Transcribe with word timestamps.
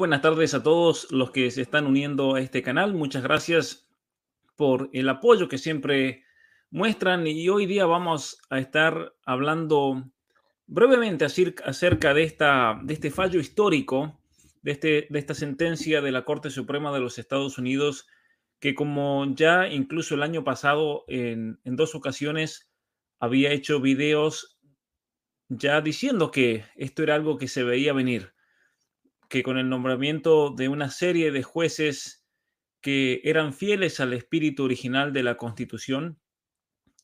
Buenas 0.00 0.22
tardes 0.22 0.54
a 0.54 0.62
todos 0.62 1.08
los 1.10 1.30
que 1.30 1.50
se 1.50 1.60
están 1.60 1.86
uniendo 1.86 2.34
a 2.34 2.40
este 2.40 2.62
canal. 2.62 2.94
Muchas 2.94 3.22
gracias 3.22 3.86
por 4.56 4.88
el 4.94 5.06
apoyo 5.10 5.46
que 5.46 5.58
siempre 5.58 6.24
muestran 6.70 7.26
y 7.26 7.50
hoy 7.50 7.66
día 7.66 7.84
vamos 7.84 8.40
a 8.48 8.60
estar 8.60 9.12
hablando 9.26 10.10
brevemente 10.66 11.26
acerca 11.26 12.14
de, 12.14 12.22
esta, 12.22 12.80
de 12.82 12.94
este 12.94 13.10
fallo 13.10 13.40
histórico, 13.40 14.18
de, 14.62 14.70
este, 14.72 15.06
de 15.10 15.18
esta 15.18 15.34
sentencia 15.34 16.00
de 16.00 16.12
la 16.12 16.24
Corte 16.24 16.48
Suprema 16.48 16.94
de 16.94 17.00
los 17.00 17.18
Estados 17.18 17.58
Unidos, 17.58 18.06
que 18.58 18.74
como 18.74 19.26
ya 19.34 19.68
incluso 19.68 20.14
el 20.14 20.22
año 20.22 20.44
pasado 20.44 21.04
en, 21.08 21.60
en 21.64 21.76
dos 21.76 21.94
ocasiones 21.94 22.70
había 23.18 23.52
hecho 23.52 23.82
videos 23.82 24.58
ya 25.50 25.82
diciendo 25.82 26.30
que 26.30 26.64
esto 26.74 27.02
era 27.02 27.16
algo 27.16 27.36
que 27.36 27.48
se 27.48 27.64
veía 27.64 27.92
venir 27.92 28.32
que 29.30 29.44
con 29.44 29.56
el 29.58 29.68
nombramiento 29.68 30.50
de 30.50 30.68
una 30.68 30.90
serie 30.90 31.30
de 31.30 31.44
jueces 31.44 32.26
que 32.80 33.20
eran 33.22 33.54
fieles 33.54 34.00
al 34.00 34.12
espíritu 34.12 34.64
original 34.64 35.12
de 35.12 35.22
la 35.22 35.36
Constitución, 35.36 36.18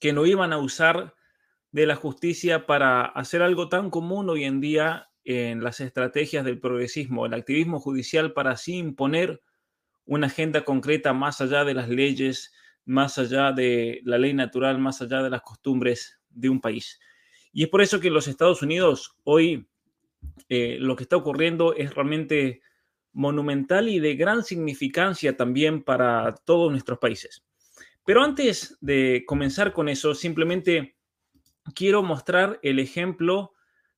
que 0.00 0.12
no 0.12 0.26
iban 0.26 0.52
a 0.52 0.58
usar 0.58 1.14
de 1.70 1.86
la 1.86 1.94
justicia 1.94 2.66
para 2.66 3.04
hacer 3.04 3.42
algo 3.42 3.68
tan 3.68 3.90
común 3.90 4.28
hoy 4.28 4.42
en 4.42 4.60
día 4.60 5.08
en 5.22 5.62
las 5.62 5.80
estrategias 5.80 6.44
del 6.44 6.58
progresismo, 6.58 7.26
el 7.26 7.34
activismo 7.34 7.78
judicial 7.78 8.32
para 8.32 8.50
así 8.50 8.76
imponer 8.76 9.40
una 10.04 10.26
agenda 10.26 10.64
concreta 10.64 11.12
más 11.12 11.40
allá 11.40 11.64
de 11.64 11.74
las 11.74 11.88
leyes, 11.88 12.52
más 12.84 13.18
allá 13.18 13.52
de 13.52 14.00
la 14.04 14.18
ley 14.18 14.34
natural, 14.34 14.78
más 14.78 15.00
allá 15.00 15.22
de 15.22 15.30
las 15.30 15.42
costumbres 15.42 16.20
de 16.30 16.48
un 16.48 16.60
país. 16.60 16.98
Y 17.52 17.62
es 17.62 17.68
por 17.68 17.82
eso 17.82 18.00
que 18.00 18.10
los 18.10 18.26
Estados 18.26 18.62
Unidos 18.62 19.16
hoy 19.22 19.68
eh, 20.48 20.76
lo 20.80 20.96
que 20.96 21.04
está 21.04 21.16
ocurriendo 21.16 21.74
es 21.74 21.94
realmente 21.94 22.60
monumental 23.12 23.88
y 23.88 23.98
de 23.98 24.14
gran 24.14 24.44
significancia 24.44 25.36
también 25.36 25.82
para 25.82 26.34
todos 26.44 26.70
nuestros 26.70 26.98
países. 26.98 27.42
Pero 28.04 28.22
antes 28.22 28.76
de 28.80 29.24
comenzar 29.26 29.72
con 29.72 29.88
eso, 29.88 30.14
simplemente 30.14 30.96
quiero 31.74 32.02
mostrar 32.02 32.60
el 32.62 32.78
ejemplo 32.78 33.52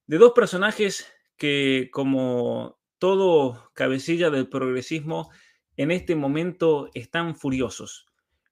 de 0.07 0.19
dos 0.19 0.33
personajes 0.33 1.07
que, 1.37 1.91
como 1.93 2.79
todo 2.99 3.71
cabecilla 3.75 4.31
del 4.31 4.49
progresismo, 4.49 5.31
en 5.77 5.91
este 5.91 6.17
momento 6.17 6.91
están 6.95 7.37
furiosos. 7.37 8.07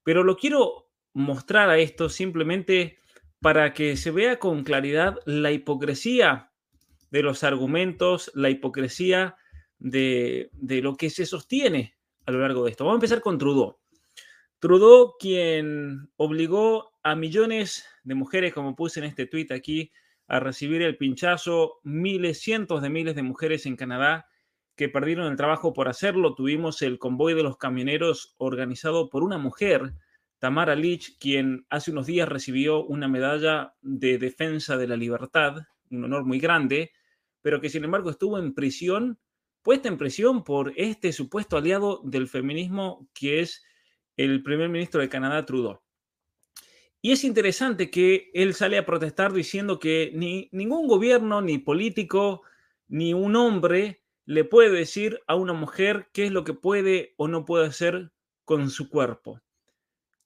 Pero 0.04 0.22
lo 0.22 0.36
quiero 0.36 0.88
mostrar 1.14 1.70
a 1.70 1.78
esto 1.78 2.08
simplemente 2.08 2.98
para 3.40 3.72
que 3.72 3.96
se 3.96 4.10
vea 4.10 4.38
con 4.38 4.62
claridad 4.62 5.18
la 5.24 5.50
hipocresía 5.52 6.52
de 7.16 7.22
los 7.22 7.44
argumentos, 7.44 8.30
la 8.34 8.50
hipocresía 8.50 9.36
de, 9.78 10.50
lo 10.82 10.96
que 10.96 11.08
se 11.08 11.24
sostiene 11.24 11.96
a 12.26 12.30
lo 12.30 12.40
largo 12.40 12.64
de 12.64 12.72
esto. 12.72 12.84
Vamos 12.84 12.96
a 12.96 13.00
empezar 13.00 13.22
con 13.22 13.38
Trudeau. 13.38 13.78
Trudeau, 14.58 15.14
quien 15.18 16.10
obligó 16.16 16.92
a 17.02 17.16
millones 17.16 17.86
de 18.04 18.14
mujeres, 18.14 18.52
como 18.52 18.76
puse 18.76 19.00
en 19.00 19.06
este 19.06 19.26
tuit 19.26 19.50
aquí, 19.50 19.92
a 20.28 20.40
recibir 20.40 20.82
el 20.82 20.98
pinchazo, 20.98 21.80
miles, 21.84 22.40
cientos 22.40 22.82
de 22.82 22.90
miles 22.90 23.14
de 23.14 23.22
mujeres 23.22 23.64
en 23.64 23.76
Canadá 23.76 24.26
que 24.74 24.90
perdieron 24.90 25.30
el 25.30 25.36
trabajo 25.36 25.72
por 25.72 25.88
hacerlo. 25.88 26.34
Tuvimos 26.34 26.82
el 26.82 26.98
convoy 26.98 27.32
de 27.32 27.44
los 27.44 27.56
camioneros 27.56 28.34
organizado 28.36 29.08
por 29.08 29.22
una 29.22 29.38
mujer, 29.38 29.94
Tamara 30.38 30.74
Lich, 30.74 31.16
quien 31.18 31.64
hace 31.70 31.92
unos 31.92 32.06
días 32.06 32.28
recibió 32.28 32.84
una 32.84 33.08
medalla 33.08 33.74
de 33.80 34.18
defensa 34.18 34.76
de 34.76 34.86
la 34.86 34.96
libertad 34.96 35.66
un 35.90 36.04
honor 36.04 36.24
muy 36.24 36.38
grande, 36.38 36.92
pero 37.46 37.60
que 37.60 37.70
sin 37.70 37.84
embargo 37.84 38.10
estuvo 38.10 38.40
en 38.40 38.54
prisión, 38.54 39.20
puesta 39.62 39.86
en 39.86 39.98
prisión 39.98 40.42
por 40.42 40.72
este 40.74 41.12
supuesto 41.12 41.56
aliado 41.56 42.00
del 42.02 42.26
feminismo 42.26 43.08
que 43.14 43.38
es 43.38 43.64
el 44.16 44.42
primer 44.42 44.68
ministro 44.68 45.00
de 45.00 45.08
Canadá, 45.08 45.46
Trudeau. 45.46 45.80
Y 47.00 47.12
es 47.12 47.22
interesante 47.22 47.88
que 47.88 48.32
él 48.34 48.52
sale 48.52 48.78
a 48.78 48.84
protestar 48.84 49.32
diciendo 49.32 49.78
que 49.78 50.10
ni 50.12 50.48
ningún 50.50 50.88
gobierno, 50.88 51.40
ni 51.40 51.58
político, 51.58 52.42
ni 52.88 53.14
un 53.14 53.36
hombre 53.36 54.02
le 54.24 54.42
puede 54.42 54.70
decir 54.70 55.20
a 55.28 55.36
una 55.36 55.52
mujer 55.52 56.08
qué 56.12 56.24
es 56.24 56.32
lo 56.32 56.42
que 56.42 56.52
puede 56.52 57.14
o 57.16 57.28
no 57.28 57.44
puede 57.44 57.68
hacer 57.68 58.10
con 58.44 58.70
su 58.70 58.88
cuerpo. 58.88 59.40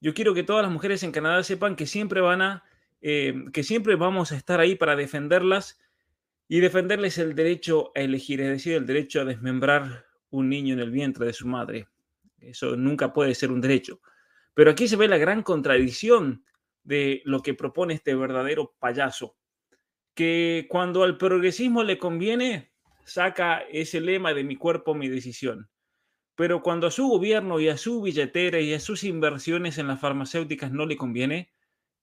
Yo 0.00 0.14
quiero 0.14 0.32
que 0.32 0.42
todas 0.42 0.62
las 0.62 0.72
mujeres 0.72 1.02
en 1.02 1.12
Canadá 1.12 1.42
sepan 1.42 1.76
que 1.76 1.84
siempre 1.84 2.22
van 2.22 2.40
a 2.40 2.64
eh, 3.02 3.44
que 3.52 3.62
siempre 3.62 3.96
vamos 3.96 4.32
a 4.32 4.36
estar 4.36 4.58
ahí 4.58 4.74
para 4.74 4.96
defenderlas 4.96 5.78
y 6.52 6.58
defenderles 6.58 7.16
el 7.18 7.36
derecho 7.36 7.92
a 7.94 8.00
elegir, 8.00 8.40
es 8.40 8.48
decir, 8.48 8.72
el 8.72 8.84
derecho 8.84 9.20
a 9.20 9.24
desmembrar 9.24 10.06
un 10.30 10.48
niño 10.48 10.74
en 10.74 10.80
el 10.80 10.90
vientre 10.90 11.24
de 11.24 11.32
su 11.32 11.46
madre. 11.46 11.86
Eso 12.40 12.74
nunca 12.74 13.12
puede 13.12 13.36
ser 13.36 13.52
un 13.52 13.60
derecho. 13.60 14.00
Pero 14.52 14.72
aquí 14.72 14.88
se 14.88 14.96
ve 14.96 15.06
la 15.06 15.16
gran 15.16 15.44
contradicción 15.44 16.44
de 16.82 17.22
lo 17.24 17.40
que 17.40 17.54
propone 17.54 17.94
este 17.94 18.16
verdadero 18.16 18.74
payaso, 18.80 19.36
que 20.12 20.66
cuando 20.68 21.04
al 21.04 21.18
progresismo 21.18 21.84
le 21.84 21.98
conviene, 21.98 22.72
saca 23.04 23.60
ese 23.70 24.00
lema 24.00 24.34
de 24.34 24.42
mi 24.42 24.56
cuerpo, 24.56 24.92
mi 24.92 25.08
decisión. 25.08 25.70
Pero 26.34 26.62
cuando 26.62 26.88
a 26.88 26.90
su 26.90 27.06
gobierno 27.06 27.60
y 27.60 27.68
a 27.68 27.76
su 27.76 28.02
billetera 28.02 28.58
y 28.58 28.74
a 28.74 28.80
sus 28.80 29.04
inversiones 29.04 29.78
en 29.78 29.86
las 29.86 30.00
farmacéuticas 30.00 30.72
no 30.72 30.84
le 30.84 30.96
conviene, 30.96 31.52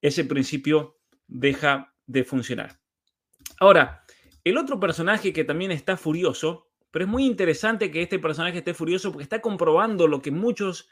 ese 0.02 0.24
principio 0.24 0.98
deja 1.28 1.94
de 2.06 2.24
funcionar. 2.24 2.80
Ahora, 3.60 4.06
el 4.50 4.58
otro 4.58 4.80
personaje 4.80 5.34
que 5.34 5.44
también 5.44 5.72
está 5.72 5.98
furioso, 5.98 6.68
pero 6.92 7.06
es 7.06 7.12
muy 7.12 7.26
interesante 7.26 7.92
que 7.92 8.02
este 8.02 8.20
personaje 8.20 8.60
esté 8.60 8.74
furioso 8.74 9.12
porque 9.12 9.24
está 9.24 9.42
comprobando 9.42 10.08
lo 10.08 10.22
que 10.22 10.32
muchos 10.32 10.90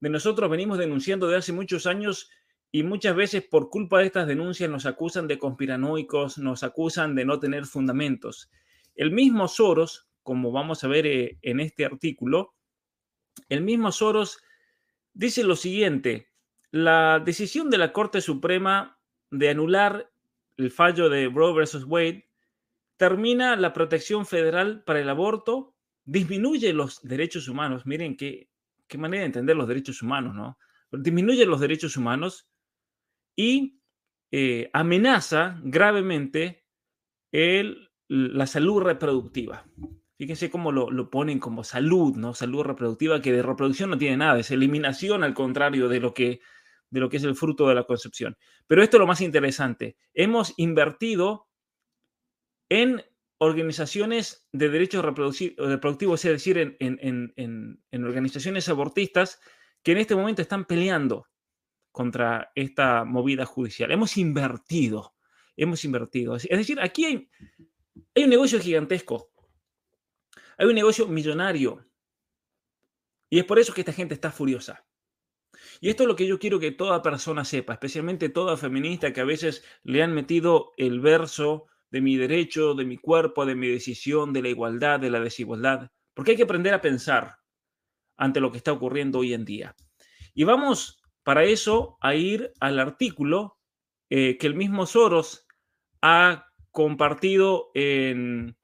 de 0.00 0.10
nosotros 0.10 0.50
venimos 0.50 0.78
denunciando 0.78 1.28
de 1.28 1.36
hace 1.36 1.52
muchos 1.52 1.86
años 1.86 2.30
y 2.70 2.82
muchas 2.82 3.16
veces 3.16 3.44
por 3.44 3.70
culpa 3.70 3.98
de 3.98 4.06
estas 4.06 4.26
denuncias 4.26 4.70
nos 4.70 4.86
acusan 4.86 5.26
de 5.26 5.38
conspiranoicos, 5.38 6.38
nos 6.38 6.62
acusan 6.62 7.14
de 7.14 7.24
no 7.24 7.40
tener 7.40 7.64
fundamentos. 7.64 8.50
El 8.94 9.10
mismo 9.10 9.48
Soros, 9.48 10.08
como 10.22 10.52
vamos 10.52 10.84
a 10.84 10.88
ver 10.88 11.06
eh, 11.06 11.38
en 11.42 11.60
este 11.60 11.84
artículo, 11.84 12.54
el 13.48 13.62
mismo 13.62 13.90
Soros 13.90 14.38
dice 15.14 15.44
lo 15.44 15.56
siguiente, 15.56 16.28
la 16.70 17.22
decisión 17.24 17.70
de 17.70 17.78
la 17.78 17.92
Corte 17.92 18.20
Suprema 18.20 18.98
de 19.30 19.48
anular 19.48 20.10
el 20.56 20.70
fallo 20.70 21.08
de 21.08 21.28
Roe 21.28 21.54
versus 21.54 21.84
Wade 21.84 22.27
termina 22.98 23.56
la 23.56 23.72
protección 23.72 24.26
federal 24.26 24.82
para 24.84 25.00
el 25.00 25.08
aborto, 25.08 25.74
disminuye 26.04 26.74
los 26.74 27.00
derechos 27.02 27.48
humanos. 27.48 27.86
Miren 27.86 28.16
qué, 28.16 28.50
qué 28.86 28.98
manera 28.98 29.22
de 29.22 29.26
entender 29.26 29.56
los 29.56 29.68
derechos 29.68 30.02
humanos, 30.02 30.34
¿no? 30.34 30.58
Disminuye 30.92 31.46
los 31.46 31.60
derechos 31.60 31.96
humanos 31.96 32.48
y 33.36 33.80
eh, 34.30 34.68
amenaza 34.72 35.60
gravemente 35.62 36.64
el, 37.32 37.90
la 38.08 38.46
salud 38.46 38.82
reproductiva. 38.82 39.64
Fíjense 40.16 40.50
cómo 40.50 40.72
lo, 40.72 40.90
lo, 40.90 41.08
ponen 41.08 41.38
como 41.38 41.62
salud, 41.62 42.16
¿no? 42.16 42.34
Salud 42.34 42.62
reproductiva, 42.62 43.22
que 43.22 43.32
de 43.32 43.42
reproducción 43.42 43.90
no 43.90 43.98
tiene 43.98 44.16
nada, 44.16 44.40
es 44.40 44.50
eliminación 44.50 45.22
al 45.22 45.34
contrario 45.34 45.88
de 45.88 46.00
lo 46.00 46.12
que 46.12 46.40
de 46.90 47.00
lo 47.00 47.10
que 47.10 47.18
es 47.18 47.24
el 47.24 47.34
fruto 47.34 47.68
de 47.68 47.74
la 47.74 47.84
concepción. 47.84 48.38
Pero 48.66 48.82
esto 48.82 48.96
es 48.96 49.00
lo 49.00 49.06
más 49.06 49.20
interesante. 49.20 49.96
Hemos 50.14 50.54
invertido 50.56 51.47
en 52.68 53.02
organizaciones 53.38 54.46
de 54.52 54.68
derechos 54.68 55.04
reproductivos, 55.04 56.24
es 56.24 56.32
decir, 56.32 56.76
en, 56.80 58.04
organizaciones 58.04 58.68
abortistas 58.68 59.40
que 59.82 59.92
en 59.92 59.98
este 59.98 60.16
momento 60.16 60.42
están 60.42 60.64
peleando 60.64 61.28
contra 61.92 62.50
esta 62.54 63.04
movida 63.04 63.46
judicial. 63.46 63.90
Hemos 63.90 64.16
invertido, 64.16 65.14
hemos 65.56 65.84
invertido. 65.84 66.36
Es 66.36 66.48
decir, 66.48 66.80
aquí 66.80 67.04
hay, 67.04 67.30
hay 68.14 68.24
un 68.24 68.30
negocio 68.30 68.60
gigantesco, 68.60 69.30
hay 70.56 70.66
un 70.66 70.74
negocio 70.74 71.06
millonario. 71.06 71.84
Y 73.30 73.38
es 73.38 73.44
por 73.44 73.58
eso 73.58 73.72
que 73.72 73.82
esta 73.82 73.92
gente 73.92 74.14
está 74.14 74.32
furiosa. 74.32 74.84
Y 75.80 75.90
esto 75.90 76.02
es 76.02 76.08
lo 76.08 76.16
que 76.16 76.26
yo 76.26 76.38
quiero 76.38 76.58
que 76.58 76.72
toda 76.72 77.02
persona 77.02 77.44
sepa, 77.44 77.74
especialmente 77.74 78.28
toda 78.28 78.56
feminista 78.56 79.12
que 79.12 79.20
a 79.20 79.24
veces 79.24 79.64
le 79.82 80.02
han 80.02 80.12
metido 80.12 80.72
el 80.76 81.00
verso 81.00 81.66
de 81.90 82.00
mi 82.00 82.16
derecho, 82.16 82.74
de 82.74 82.84
mi 82.84 82.96
cuerpo, 82.96 83.46
de 83.46 83.54
mi 83.54 83.68
decisión, 83.68 84.32
de 84.32 84.42
la 84.42 84.48
igualdad, 84.48 85.00
de 85.00 85.10
la 85.10 85.20
desigualdad, 85.20 85.90
porque 86.14 86.32
hay 86.32 86.36
que 86.36 86.42
aprender 86.42 86.74
a 86.74 86.80
pensar 86.80 87.36
ante 88.16 88.40
lo 88.40 88.50
que 88.50 88.58
está 88.58 88.72
ocurriendo 88.72 89.20
hoy 89.20 89.34
en 89.34 89.44
día. 89.44 89.76
Y 90.34 90.44
vamos 90.44 91.00
para 91.22 91.44
eso 91.44 91.96
a 92.00 92.14
ir 92.14 92.52
al 92.60 92.78
artículo 92.78 93.58
eh, 94.10 94.38
que 94.38 94.46
el 94.46 94.54
mismo 94.54 94.86
Soros 94.86 95.46
ha 96.02 96.46
compartido 96.70 97.70
en, 97.74 98.56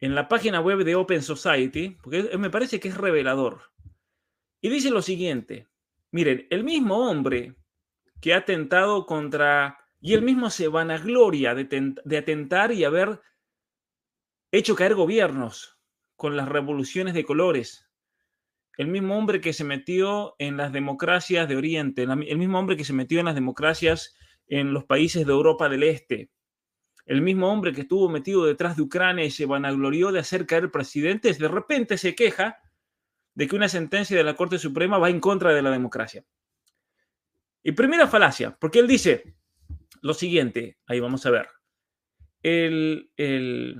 en 0.00 0.14
la 0.14 0.28
página 0.28 0.60
web 0.60 0.84
de 0.84 0.94
Open 0.94 1.22
Society, 1.22 1.96
porque 2.02 2.36
me 2.38 2.50
parece 2.50 2.80
que 2.80 2.88
es 2.88 2.96
revelador. 2.96 3.62
Y 4.60 4.68
dice 4.70 4.90
lo 4.90 5.02
siguiente, 5.02 5.68
miren, 6.10 6.46
el 6.50 6.64
mismo 6.64 7.08
hombre 7.08 7.56
que 8.20 8.34
ha 8.34 8.38
atentado 8.38 9.06
contra, 9.06 9.77
y 10.00 10.14
él 10.14 10.22
mismo 10.22 10.50
se 10.50 10.68
vanagloria 10.68 11.54
de, 11.54 11.94
de 12.04 12.18
atentar 12.18 12.72
y 12.72 12.84
haber 12.84 13.20
hecho 14.52 14.74
caer 14.74 14.94
gobiernos 14.94 15.78
con 16.16 16.36
las 16.36 16.48
revoluciones 16.48 17.14
de 17.14 17.24
colores, 17.24 17.88
el 18.76 18.88
mismo 18.88 19.18
hombre 19.18 19.40
que 19.40 19.52
se 19.52 19.64
metió 19.64 20.36
en 20.38 20.56
las 20.56 20.72
democracias 20.72 21.48
de 21.48 21.56
Oriente, 21.56 22.02
el 22.02 22.38
mismo 22.38 22.58
hombre 22.58 22.76
que 22.76 22.84
se 22.84 22.92
metió 22.92 23.18
en 23.18 23.26
las 23.26 23.34
democracias 23.34 24.16
en 24.46 24.72
los 24.72 24.84
países 24.84 25.26
de 25.26 25.32
Europa 25.32 25.68
del 25.68 25.82
Este, 25.82 26.30
el 27.04 27.22
mismo 27.22 27.50
hombre 27.50 27.72
que 27.72 27.82
estuvo 27.82 28.08
metido 28.08 28.44
detrás 28.44 28.76
de 28.76 28.82
Ucrania 28.82 29.24
y 29.24 29.30
se 29.30 29.46
vanaglorió 29.46 30.12
de 30.12 30.20
hacer 30.20 30.46
caer 30.46 30.70
presidentes, 30.70 31.38
de 31.38 31.48
repente 31.48 31.98
se 31.98 32.14
queja 32.14 32.58
de 33.34 33.48
que 33.48 33.56
una 33.56 33.68
sentencia 33.68 34.16
de 34.16 34.24
la 34.24 34.34
Corte 34.34 34.58
Suprema 34.58 34.98
va 34.98 35.10
en 35.10 35.20
contra 35.20 35.52
de 35.52 35.62
la 35.62 35.70
democracia. 35.70 36.24
Y 37.62 37.72
primera 37.72 38.06
falacia, 38.06 38.56
porque 38.58 38.78
él 38.78 38.86
dice 38.86 39.34
lo 40.02 40.14
siguiente, 40.14 40.78
ahí 40.86 41.00
vamos 41.00 41.26
a 41.26 41.30
ver, 41.30 41.48
el, 42.42 43.10
el, 43.16 43.76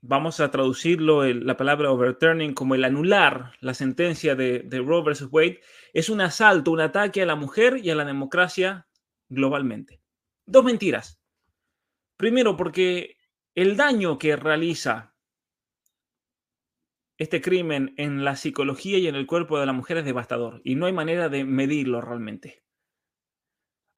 vamos 0.00 0.40
a 0.40 0.50
traducirlo, 0.50 1.24
la 1.24 1.56
palabra 1.56 1.90
overturning, 1.90 2.54
como 2.54 2.74
el 2.74 2.84
anular 2.84 3.52
la 3.60 3.74
sentencia 3.74 4.34
de, 4.34 4.60
de 4.60 4.78
Roe 4.78 5.02
versus 5.02 5.28
Wade, 5.30 5.60
es 5.92 6.08
un 6.08 6.20
asalto, 6.20 6.70
un 6.70 6.80
ataque 6.80 7.22
a 7.22 7.26
la 7.26 7.36
mujer 7.36 7.80
y 7.82 7.90
a 7.90 7.94
la 7.94 8.04
democracia 8.04 8.86
globalmente. 9.28 10.00
Dos 10.46 10.64
mentiras. 10.64 11.20
Primero, 12.16 12.56
porque 12.56 13.16
el 13.54 13.76
daño 13.76 14.18
que 14.18 14.36
realiza 14.36 15.14
este 17.18 17.40
crimen 17.40 17.94
en 17.96 18.24
la 18.24 18.36
psicología 18.36 18.98
y 18.98 19.08
en 19.08 19.14
el 19.14 19.26
cuerpo 19.26 19.58
de 19.58 19.66
la 19.66 19.72
mujer 19.72 19.98
es 19.98 20.04
devastador 20.04 20.60
y 20.64 20.74
no 20.74 20.86
hay 20.86 20.92
manera 20.92 21.28
de 21.28 21.44
medirlo 21.44 22.00
realmente. 22.00 22.62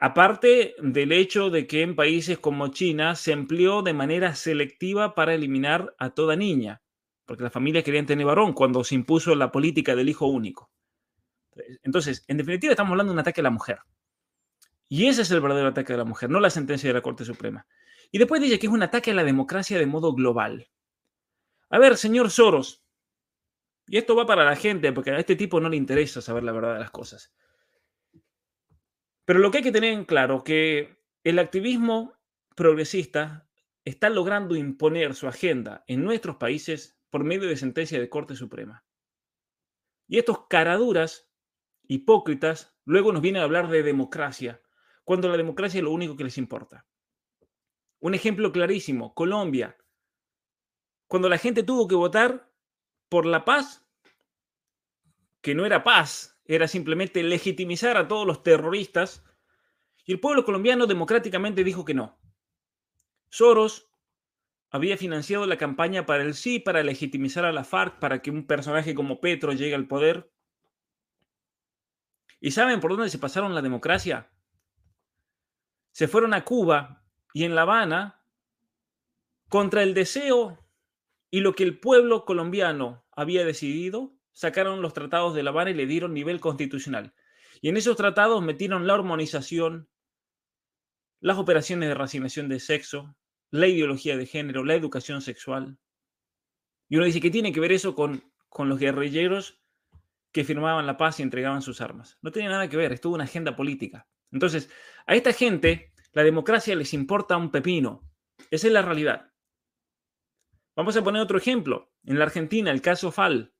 Aparte 0.00 0.76
del 0.78 1.12
hecho 1.12 1.50
de 1.50 1.66
que 1.66 1.82
en 1.82 1.96
países 1.96 2.38
como 2.38 2.68
China 2.68 3.16
se 3.16 3.32
empleó 3.32 3.82
de 3.82 3.92
manera 3.92 4.34
selectiva 4.36 5.14
para 5.14 5.34
eliminar 5.34 5.94
a 5.98 6.10
toda 6.10 6.36
niña, 6.36 6.82
porque 7.26 7.42
las 7.42 7.52
familias 7.52 7.84
querían 7.84 8.06
tener 8.06 8.24
varón 8.24 8.52
cuando 8.52 8.84
se 8.84 8.94
impuso 8.94 9.34
la 9.34 9.50
política 9.50 9.96
del 9.96 10.08
hijo 10.08 10.26
único. 10.26 10.70
Entonces, 11.82 12.24
en 12.28 12.36
definitiva, 12.36 12.72
estamos 12.72 12.92
hablando 12.92 13.12
de 13.12 13.14
un 13.16 13.20
ataque 13.20 13.40
a 13.40 13.44
la 13.44 13.50
mujer. 13.50 13.80
Y 14.88 15.06
ese 15.06 15.22
es 15.22 15.30
el 15.32 15.40
verdadero 15.40 15.68
ataque 15.68 15.92
a 15.92 15.96
la 15.98 16.04
mujer, 16.04 16.30
no 16.30 16.40
la 16.40 16.50
sentencia 16.50 16.88
de 16.88 16.94
la 16.94 17.02
Corte 17.02 17.24
Suprema. 17.24 17.66
Y 18.10 18.18
después 18.18 18.40
dice 18.40 18.58
que 18.58 18.68
es 18.68 18.72
un 18.72 18.82
ataque 18.82 19.10
a 19.10 19.14
la 19.14 19.24
democracia 19.24 19.78
de 19.78 19.86
modo 19.86 20.14
global. 20.14 20.68
A 21.70 21.78
ver, 21.78 21.96
señor 21.96 22.30
Soros, 22.30 22.82
y 23.86 23.98
esto 23.98 24.14
va 24.14 24.26
para 24.26 24.44
la 24.44 24.56
gente, 24.56 24.92
porque 24.92 25.10
a 25.10 25.18
este 25.18 25.36
tipo 25.36 25.60
no 25.60 25.68
le 25.68 25.76
interesa 25.76 26.22
saber 26.22 26.44
la 26.44 26.52
verdad 26.52 26.74
de 26.74 26.80
las 26.80 26.90
cosas. 26.90 27.34
Pero 29.28 29.40
lo 29.40 29.50
que 29.50 29.58
hay 29.58 29.64
que 29.64 29.72
tener 29.72 29.92
en 29.92 30.06
claro 30.06 30.42
que 30.42 30.96
el 31.22 31.38
activismo 31.38 32.14
progresista 32.56 33.46
está 33.84 34.08
logrando 34.08 34.56
imponer 34.56 35.14
su 35.14 35.28
agenda 35.28 35.84
en 35.86 36.02
nuestros 36.02 36.36
países 36.36 36.98
por 37.10 37.24
medio 37.24 37.46
de 37.46 37.58
sentencia 37.58 38.00
de 38.00 38.08
Corte 38.08 38.34
Suprema. 38.34 38.86
Y 40.06 40.16
estos 40.16 40.46
caraduras 40.48 41.30
hipócritas 41.82 42.74
luego 42.86 43.12
nos 43.12 43.20
vienen 43.20 43.42
a 43.42 43.44
hablar 43.44 43.68
de 43.68 43.82
democracia, 43.82 44.62
cuando 45.04 45.28
la 45.28 45.36
democracia 45.36 45.76
es 45.76 45.84
lo 45.84 45.92
único 45.92 46.16
que 46.16 46.24
les 46.24 46.38
importa. 46.38 46.86
Un 48.00 48.14
ejemplo 48.14 48.50
clarísimo, 48.50 49.12
Colombia. 49.12 49.76
Cuando 51.06 51.28
la 51.28 51.36
gente 51.36 51.64
tuvo 51.64 51.86
que 51.86 51.96
votar 51.96 52.50
por 53.10 53.26
la 53.26 53.44
paz, 53.44 53.86
que 55.42 55.54
no 55.54 55.66
era 55.66 55.84
paz, 55.84 56.37
era 56.48 56.66
simplemente 56.66 57.22
legitimizar 57.22 57.98
a 57.98 58.08
todos 58.08 58.26
los 58.26 58.42
terroristas 58.42 59.22
y 60.06 60.12
el 60.12 60.20
pueblo 60.20 60.44
colombiano 60.44 60.86
democráticamente 60.86 61.62
dijo 61.62 61.84
que 61.84 61.92
no. 61.92 62.18
Soros 63.28 63.90
había 64.70 64.96
financiado 64.96 65.46
la 65.46 65.58
campaña 65.58 66.06
para 66.06 66.22
el 66.22 66.34
sí, 66.34 66.58
para 66.58 66.82
legitimizar 66.82 67.44
a 67.44 67.52
la 67.52 67.64
FARC, 67.64 67.98
para 67.98 68.22
que 68.22 68.30
un 68.30 68.46
personaje 68.46 68.94
como 68.94 69.20
Petro 69.20 69.52
llegue 69.52 69.74
al 69.74 69.86
poder. 69.86 70.32
¿Y 72.40 72.52
saben 72.52 72.80
por 72.80 72.92
dónde 72.92 73.10
se 73.10 73.18
pasaron 73.18 73.54
la 73.54 73.62
democracia? 73.62 74.30
Se 75.92 76.08
fueron 76.08 76.32
a 76.32 76.44
Cuba 76.44 77.04
y 77.34 77.44
en 77.44 77.54
La 77.54 77.62
Habana 77.62 78.24
contra 79.50 79.82
el 79.82 79.92
deseo 79.92 80.58
y 81.30 81.40
lo 81.40 81.54
que 81.54 81.64
el 81.64 81.78
pueblo 81.78 82.24
colombiano 82.24 83.04
había 83.12 83.44
decidido 83.44 84.17
sacaron 84.38 84.82
los 84.82 84.94
tratados 84.94 85.34
de 85.34 85.42
La 85.42 85.50
Habana 85.50 85.70
y 85.70 85.74
le 85.74 85.84
dieron 85.84 86.14
nivel 86.14 86.38
constitucional. 86.38 87.12
Y 87.60 87.70
en 87.70 87.76
esos 87.76 87.96
tratados 87.96 88.40
metieron 88.40 88.86
la 88.86 88.94
hormonización, 88.94 89.88
las 91.18 91.38
operaciones 91.38 91.88
de 91.88 91.96
reasignación 91.96 92.48
de 92.48 92.60
sexo, 92.60 93.16
la 93.50 93.66
ideología 93.66 94.16
de 94.16 94.26
género, 94.26 94.62
la 94.62 94.76
educación 94.76 95.22
sexual. 95.22 95.76
Y 96.88 96.98
uno 96.98 97.06
dice, 97.06 97.20
¿qué 97.20 97.32
tiene 97.32 97.52
que 97.52 97.58
ver 97.58 97.72
eso 97.72 97.96
con, 97.96 98.32
con 98.48 98.68
los 98.68 98.78
guerrilleros 98.78 99.60
que 100.30 100.44
firmaban 100.44 100.86
la 100.86 100.96
paz 100.96 101.18
y 101.18 101.24
entregaban 101.24 101.60
sus 101.60 101.80
armas? 101.80 102.16
No 102.22 102.30
tiene 102.30 102.48
nada 102.48 102.68
que 102.68 102.76
ver, 102.76 102.92
es 102.92 103.00
toda 103.00 103.16
una 103.16 103.24
agenda 103.24 103.56
política. 103.56 104.06
Entonces, 104.30 104.70
a 105.08 105.16
esta 105.16 105.32
gente 105.32 105.92
la 106.12 106.22
democracia 106.22 106.76
les 106.76 106.94
importa 106.94 107.36
un 107.36 107.50
pepino. 107.50 108.08
Esa 108.52 108.68
es 108.68 108.72
la 108.72 108.82
realidad. 108.82 109.32
Vamos 110.76 110.96
a 110.96 111.02
poner 111.02 111.22
otro 111.22 111.38
ejemplo. 111.38 111.90
En 112.04 112.20
la 112.20 112.26
Argentina, 112.26 112.70
el 112.70 112.82
caso 112.82 113.10
FAL. 113.10 113.52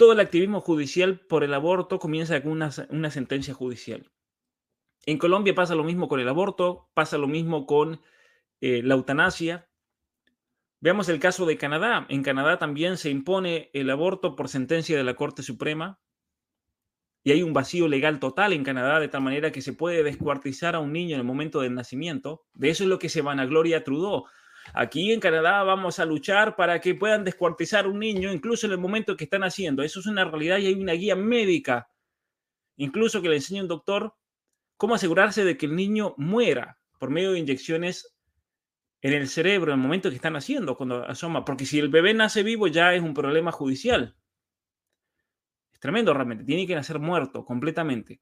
Todo 0.00 0.12
el 0.12 0.20
activismo 0.20 0.62
judicial 0.62 1.20
por 1.20 1.44
el 1.44 1.52
aborto 1.52 1.98
comienza 1.98 2.42
con 2.42 2.52
una, 2.52 3.10
sentencia 3.10 3.52
judicial. 3.52 4.10
En 5.04 5.18
Colombia 5.18 5.54
pasa 5.54 5.74
lo 5.74 5.84
mismo 5.84 6.08
con 6.08 6.20
el 6.20 6.28
aborto, 6.30 6.88
pasa 6.94 7.18
lo 7.18 7.28
mismo 7.28 7.66
con 7.66 8.00
eh, 8.62 8.80
la 8.82 8.94
eutanasia. 8.94 9.68
Veamos 10.80 11.10
el 11.10 11.20
caso 11.20 11.44
de 11.44 11.58
Canadá. 11.58 12.06
En 12.08 12.22
Canadá 12.22 12.58
también 12.58 12.96
se 12.96 13.10
impone 13.10 13.68
el 13.74 13.90
aborto 13.90 14.36
por 14.36 14.48
sentencia 14.48 14.96
de 14.96 15.04
la 15.04 15.16
Corte 15.16 15.42
Suprema 15.42 16.00
y 17.22 17.32
hay 17.32 17.42
un 17.42 17.52
vacío 17.52 17.86
legal 17.86 18.20
total 18.20 18.54
en 18.54 18.64
Canadá 18.64 19.00
de 19.00 19.08
tal 19.08 19.20
manera 19.20 19.52
que 19.52 19.60
se 19.60 19.74
puede 19.74 20.02
descuartizar 20.02 20.76
a 20.76 20.80
un 20.80 20.94
niño 20.94 21.16
en 21.16 21.20
el 21.20 21.26
momento 21.26 21.60
del 21.60 21.74
nacimiento. 21.74 22.46
De 22.54 22.70
eso 22.70 22.84
es 22.84 22.88
lo 22.88 22.98
que 22.98 23.10
se 23.10 23.20
vanagloria 23.20 23.84
Trudeau. 23.84 24.24
Aquí 24.74 25.12
en 25.12 25.20
Canadá 25.20 25.62
vamos 25.62 25.98
a 25.98 26.04
luchar 26.04 26.56
para 26.56 26.80
que 26.80 26.94
puedan 26.94 27.24
descuartizar 27.24 27.86
un 27.86 27.98
niño 27.98 28.32
incluso 28.32 28.66
en 28.66 28.72
el 28.72 28.78
momento 28.78 29.16
que 29.16 29.24
están 29.24 29.42
haciendo. 29.42 29.82
Eso 29.82 30.00
es 30.00 30.06
una 30.06 30.24
realidad 30.24 30.58
y 30.58 30.66
hay 30.66 30.74
una 30.74 30.92
guía 30.92 31.16
médica, 31.16 31.90
incluso 32.76 33.20
que 33.20 33.28
le 33.28 33.36
enseña 33.36 33.62
un 33.62 33.68
doctor 33.68 34.14
cómo 34.76 34.94
asegurarse 34.94 35.44
de 35.44 35.56
que 35.56 35.66
el 35.66 35.76
niño 35.76 36.14
muera 36.16 36.78
por 36.98 37.10
medio 37.10 37.32
de 37.32 37.38
inyecciones 37.38 38.14
en 39.02 39.14
el 39.14 39.28
cerebro 39.28 39.72
en 39.72 39.78
el 39.78 39.82
momento 39.82 40.10
que 40.10 40.16
están 40.16 40.36
haciendo, 40.36 40.76
cuando 40.76 41.04
asoma. 41.04 41.44
Porque 41.44 41.66
si 41.66 41.78
el 41.78 41.88
bebé 41.88 42.14
nace 42.14 42.42
vivo 42.42 42.66
ya 42.66 42.94
es 42.94 43.02
un 43.02 43.14
problema 43.14 43.52
judicial. 43.52 44.16
Es 45.72 45.80
tremendo 45.80 46.12
realmente. 46.12 46.44
Tiene 46.44 46.66
que 46.66 46.74
nacer 46.74 46.98
muerto 46.98 47.44
completamente. 47.44 48.20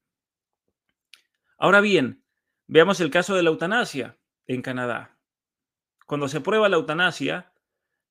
Ahora 1.59 1.81
bien, 1.81 2.23
veamos 2.67 3.01
el 3.01 3.11
caso 3.11 3.35
de 3.35 3.43
la 3.43 3.51
eutanasia 3.51 4.17
en 4.47 4.63
Canadá. 4.63 5.18
Cuando 6.09 6.27
se 6.27 6.39
aprueba 6.39 6.71
la 6.71 6.77
eutanasia, 6.77 7.53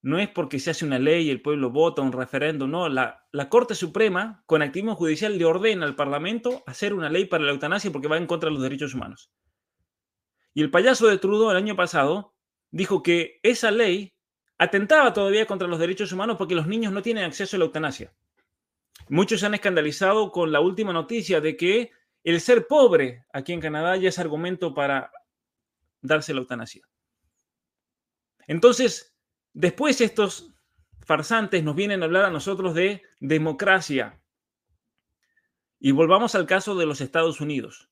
no 0.04 0.20
es 0.20 0.30
porque 0.30 0.60
se 0.60 0.70
hace 0.70 0.86
una 0.86 1.00
ley 1.00 1.26
y 1.26 1.30
el 1.32 1.42
pueblo 1.42 1.72
vota 1.72 2.04
un 2.04 2.12
referéndum, 2.12 2.70
no. 2.70 2.88
La, 2.90 3.28
la, 3.32 3.50
Corte 3.50 3.74
Suprema, 3.74 4.44
con 4.46 4.62
activismo 4.62 4.96
judicial, 4.96 5.36
le 5.36 5.46
ordena 5.46 5.84
al 5.84 5.96
Parlamento 5.96 6.62
hacer 6.68 6.94
una 6.94 7.10
ley 7.10 7.26
para 7.26 7.44
la 7.44 7.54
eutanasia 7.54 7.92
porque 7.92 8.08
va 8.08 8.18
en 8.18 8.28
contra 8.28 8.50
de 8.50 8.54
los 8.54 8.62
derechos 8.62 8.94
humanos. 8.94 9.32
Y 10.54 10.62
el 10.62 10.70
payaso 10.70 11.08
de 11.08 11.18
Trudeau 11.18 11.50
el 11.50 11.58
año 11.58 11.76
pasado 11.76 12.36
dijo 12.70 13.02
que 13.02 13.40
esa 13.42 13.72
ley 13.72 14.14
atentaba 14.60 15.12
todavía 15.12 15.48
contra 15.48 15.68
los 15.68 15.80
derechos 15.80 16.12
humanos 16.12 16.38
porque 16.38 16.54
los 16.54 16.68
niños 16.68 16.94
no 16.94 17.02
tienen 17.02 17.24
acceso 17.24 17.56
a 17.56 17.60
la 17.60 17.66
eutanasia. 17.66 18.14
Muchos 19.10 19.40
se 19.40 19.48
han 19.48 19.56
escandalizado 19.56 20.32
con 20.32 20.52
la 20.52 20.60
última 20.60 20.94
noticia 20.94 21.42
de 21.42 21.58
que 21.58 21.90
el 22.24 22.42
ser 22.42 22.68
pobre 22.68 23.26
aquí 23.34 23.54
en 23.54 23.60
Canadá 23.60 23.98
ya 23.98 24.10
es 24.10 24.20
argumento 24.20 24.76
para 24.76 25.12
darse 26.04 26.36
la 26.36 26.42
eutanasia. 26.42 26.88
Entonces, 28.48 29.18
después 29.54 30.02
estos 30.02 30.54
farsantes 31.02 31.64
nos 31.64 31.76
vienen 31.76 32.02
a 32.02 32.06
hablar 32.06 32.26
a 32.26 32.32
nosotros 32.32 32.74
de 32.74 33.04
democracia. 33.20 34.22
Y 35.80 35.92
volvamos 35.92 36.34
al 36.36 36.48
caso 36.48 36.76
de 36.76 36.86
los 36.86 37.02
Estados 37.02 37.40
Unidos, 37.40 37.90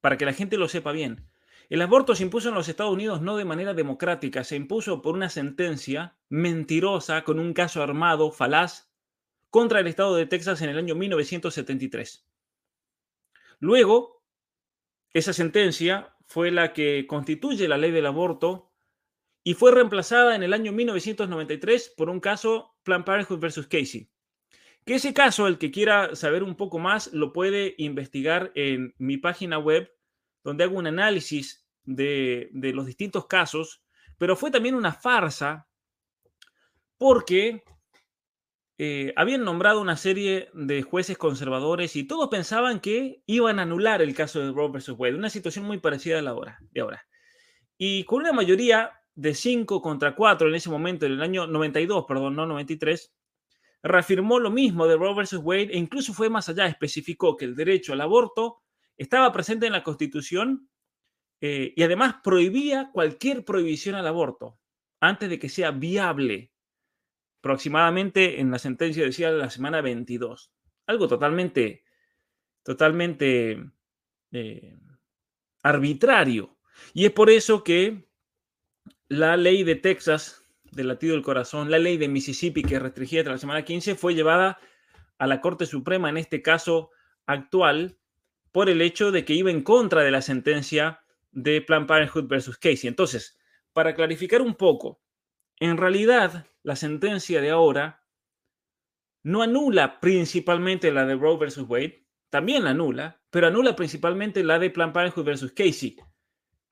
para 0.00 0.16
que 0.16 0.26
la 0.26 0.32
gente 0.32 0.56
lo 0.56 0.68
sepa 0.68 0.92
bien. 0.92 1.28
El 1.68 1.82
aborto 1.82 2.14
se 2.14 2.22
impuso 2.22 2.50
en 2.50 2.54
los 2.54 2.68
Estados 2.68 2.92
Unidos 2.92 3.22
no 3.22 3.36
de 3.36 3.44
manera 3.44 3.74
democrática, 3.74 4.44
se 4.44 4.56
impuso 4.56 5.00
por 5.00 5.14
una 5.14 5.30
sentencia 5.30 6.16
mentirosa 6.28 7.24
con 7.24 7.38
un 7.38 7.54
caso 7.54 7.82
armado, 7.82 8.30
falaz, 8.30 8.92
contra 9.48 9.80
el 9.80 9.86
estado 9.86 10.14
de 10.16 10.26
Texas 10.26 10.62
en 10.62 10.70
el 10.70 10.78
año 10.78 10.94
1973. 10.94 12.26
Luego, 13.58 14.22
esa 15.12 15.32
sentencia 15.32 16.16
fue 16.26 16.50
la 16.50 16.72
que 16.72 17.06
constituye 17.06 17.68
la 17.68 17.78
ley 17.78 17.90
del 17.90 18.06
aborto 18.06 18.71
y 19.44 19.54
fue 19.54 19.72
reemplazada 19.72 20.36
en 20.36 20.42
el 20.42 20.52
año 20.52 20.72
1993 20.72 21.94
por 21.96 22.08
un 22.08 22.20
caso 22.20 22.76
Planned 22.84 23.04
Parenthood 23.04 23.40
versus 23.40 23.66
Casey. 23.66 24.08
Que 24.84 24.94
ese 24.94 25.14
caso, 25.14 25.46
el 25.46 25.58
que 25.58 25.70
quiera 25.70 26.14
saber 26.16 26.42
un 26.42 26.56
poco 26.56 26.78
más, 26.78 27.12
lo 27.12 27.32
puede 27.32 27.74
investigar 27.78 28.50
en 28.54 28.94
mi 28.98 29.16
página 29.16 29.58
web, 29.58 29.92
donde 30.42 30.64
hago 30.64 30.76
un 30.76 30.88
análisis 30.88 31.64
de, 31.84 32.50
los 32.52 32.86
distintos 32.86 33.26
casos, 33.26 33.82
pero 34.18 34.36
fue 34.36 34.50
también 34.50 34.74
una 34.74 34.92
farsa 34.92 35.68
porque 36.98 37.62
eh, 38.78 39.12
habían 39.16 39.44
nombrado 39.44 39.80
una 39.80 39.96
serie 39.96 40.50
de 40.52 40.82
jueces 40.82 41.18
conservadores 41.18 41.94
y 41.94 42.04
todos 42.04 42.28
pensaban 42.28 42.80
que 42.80 43.22
iban 43.26 43.58
a 43.58 43.62
anular 43.62 44.02
el 44.02 44.14
caso 44.14 44.40
de 44.40 44.52
Roe 44.52 44.70
versus 44.70 44.98
Wade, 44.98 45.14
una 45.14 45.30
situación 45.30 45.64
muy 45.64 45.78
parecida 45.78 46.18
a 46.18 46.22
la 46.22 46.34
hora, 46.34 46.58
de 46.70 46.80
ahora. 46.80 47.06
Y 47.78 48.04
con 48.04 48.20
una 48.20 48.32
mayoría 48.32 49.01
de 49.14 49.34
5 49.34 49.82
contra 49.82 50.14
4 50.14 50.48
en 50.48 50.54
ese 50.54 50.70
momento, 50.70 51.06
en 51.06 51.12
el 51.12 51.22
año 51.22 51.46
92, 51.46 52.04
perdón, 52.06 52.36
no 52.36 52.46
93, 52.46 53.12
reafirmó 53.82 54.38
lo 54.38 54.50
mismo 54.50 54.86
de 54.86 54.96
Roe 54.96 55.14
versus 55.14 55.40
Wade 55.42 55.70
e 55.72 55.78
incluso 55.78 56.14
fue 56.14 56.30
más 56.30 56.48
allá, 56.48 56.66
especificó 56.66 57.36
que 57.36 57.44
el 57.44 57.54
derecho 57.54 57.92
al 57.92 58.00
aborto 58.00 58.62
estaba 58.96 59.32
presente 59.32 59.66
en 59.66 59.72
la 59.72 59.82
Constitución 59.82 60.68
eh, 61.40 61.72
y 61.76 61.82
además 61.82 62.16
prohibía 62.22 62.90
cualquier 62.92 63.44
prohibición 63.44 63.96
al 63.96 64.06
aborto 64.06 64.60
antes 65.00 65.28
de 65.28 65.38
que 65.38 65.48
sea 65.48 65.72
viable. 65.72 66.52
Aproximadamente 67.40 68.40
en 68.40 68.52
la 68.52 68.60
sentencia 68.60 69.04
decía 69.04 69.32
la 69.32 69.50
semana 69.50 69.80
22. 69.80 70.52
Algo 70.86 71.08
totalmente, 71.08 71.82
totalmente 72.62 73.60
eh, 74.30 74.78
arbitrario. 75.64 76.56
Y 76.94 77.06
es 77.06 77.10
por 77.10 77.30
eso 77.30 77.64
que 77.64 78.06
la 79.12 79.36
ley 79.36 79.62
de 79.62 79.74
Texas 79.74 80.42
del 80.70 80.88
latido 80.88 81.12
del 81.12 81.22
corazón, 81.22 81.70
la 81.70 81.78
ley 81.78 81.98
de 81.98 82.08
Mississippi 82.08 82.62
que 82.62 82.78
restringía 82.78 83.20
hasta 83.20 83.32
la 83.32 83.36
semana 83.36 83.62
15 83.62 83.94
fue 83.94 84.14
llevada 84.14 84.58
a 85.18 85.26
la 85.26 85.42
Corte 85.42 85.66
Suprema 85.66 86.08
en 86.08 86.16
este 86.16 86.40
caso 86.40 86.92
actual 87.26 87.98
por 88.52 88.70
el 88.70 88.80
hecho 88.80 89.12
de 89.12 89.26
que 89.26 89.34
iba 89.34 89.50
en 89.50 89.60
contra 89.60 90.00
de 90.00 90.10
la 90.10 90.22
sentencia 90.22 91.02
de 91.30 91.60
Planned 91.60 91.86
Parenthood 91.86 92.26
versus 92.26 92.56
Casey. 92.56 92.88
Entonces, 92.88 93.38
para 93.74 93.94
clarificar 93.94 94.40
un 94.40 94.54
poco, 94.54 95.02
en 95.60 95.76
realidad 95.76 96.46
la 96.62 96.74
sentencia 96.74 97.42
de 97.42 97.50
ahora 97.50 98.06
no 99.22 99.42
anula 99.42 100.00
principalmente 100.00 100.90
la 100.90 101.04
de 101.04 101.16
Roe 101.16 101.36
versus 101.36 101.68
Wade, 101.68 102.06
también 102.30 102.64
la 102.64 102.70
anula, 102.70 103.20
pero 103.28 103.46
anula 103.46 103.76
principalmente 103.76 104.42
la 104.42 104.58
de 104.58 104.70
Planned 104.70 104.94
Parenthood 104.94 105.26
versus 105.26 105.52
Casey, 105.52 105.96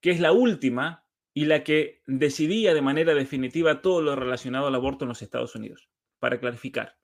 que 0.01 0.11
es 0.11 0.21
la 0.21 0.33
última 0.33 1.05
y 1.33 1.45
la 1.45 1.63
que 1.65 2.03
decidía 2.07 2.75
de 2.75 2.83
manera 2.83 3.15
definitiva 3.15 3.83
todo 3.83 4.03
lo 4.03 4.17
relacionado 4.17 4.67
al 4.67 4.75
aborto 4.75 5.05
en 5.05 5.11
los 5.11 5.23
Estados 5.23 5.55
Unidos, 5.55 5.89
para 6.19 6.41
clarificar. 6.41 6.99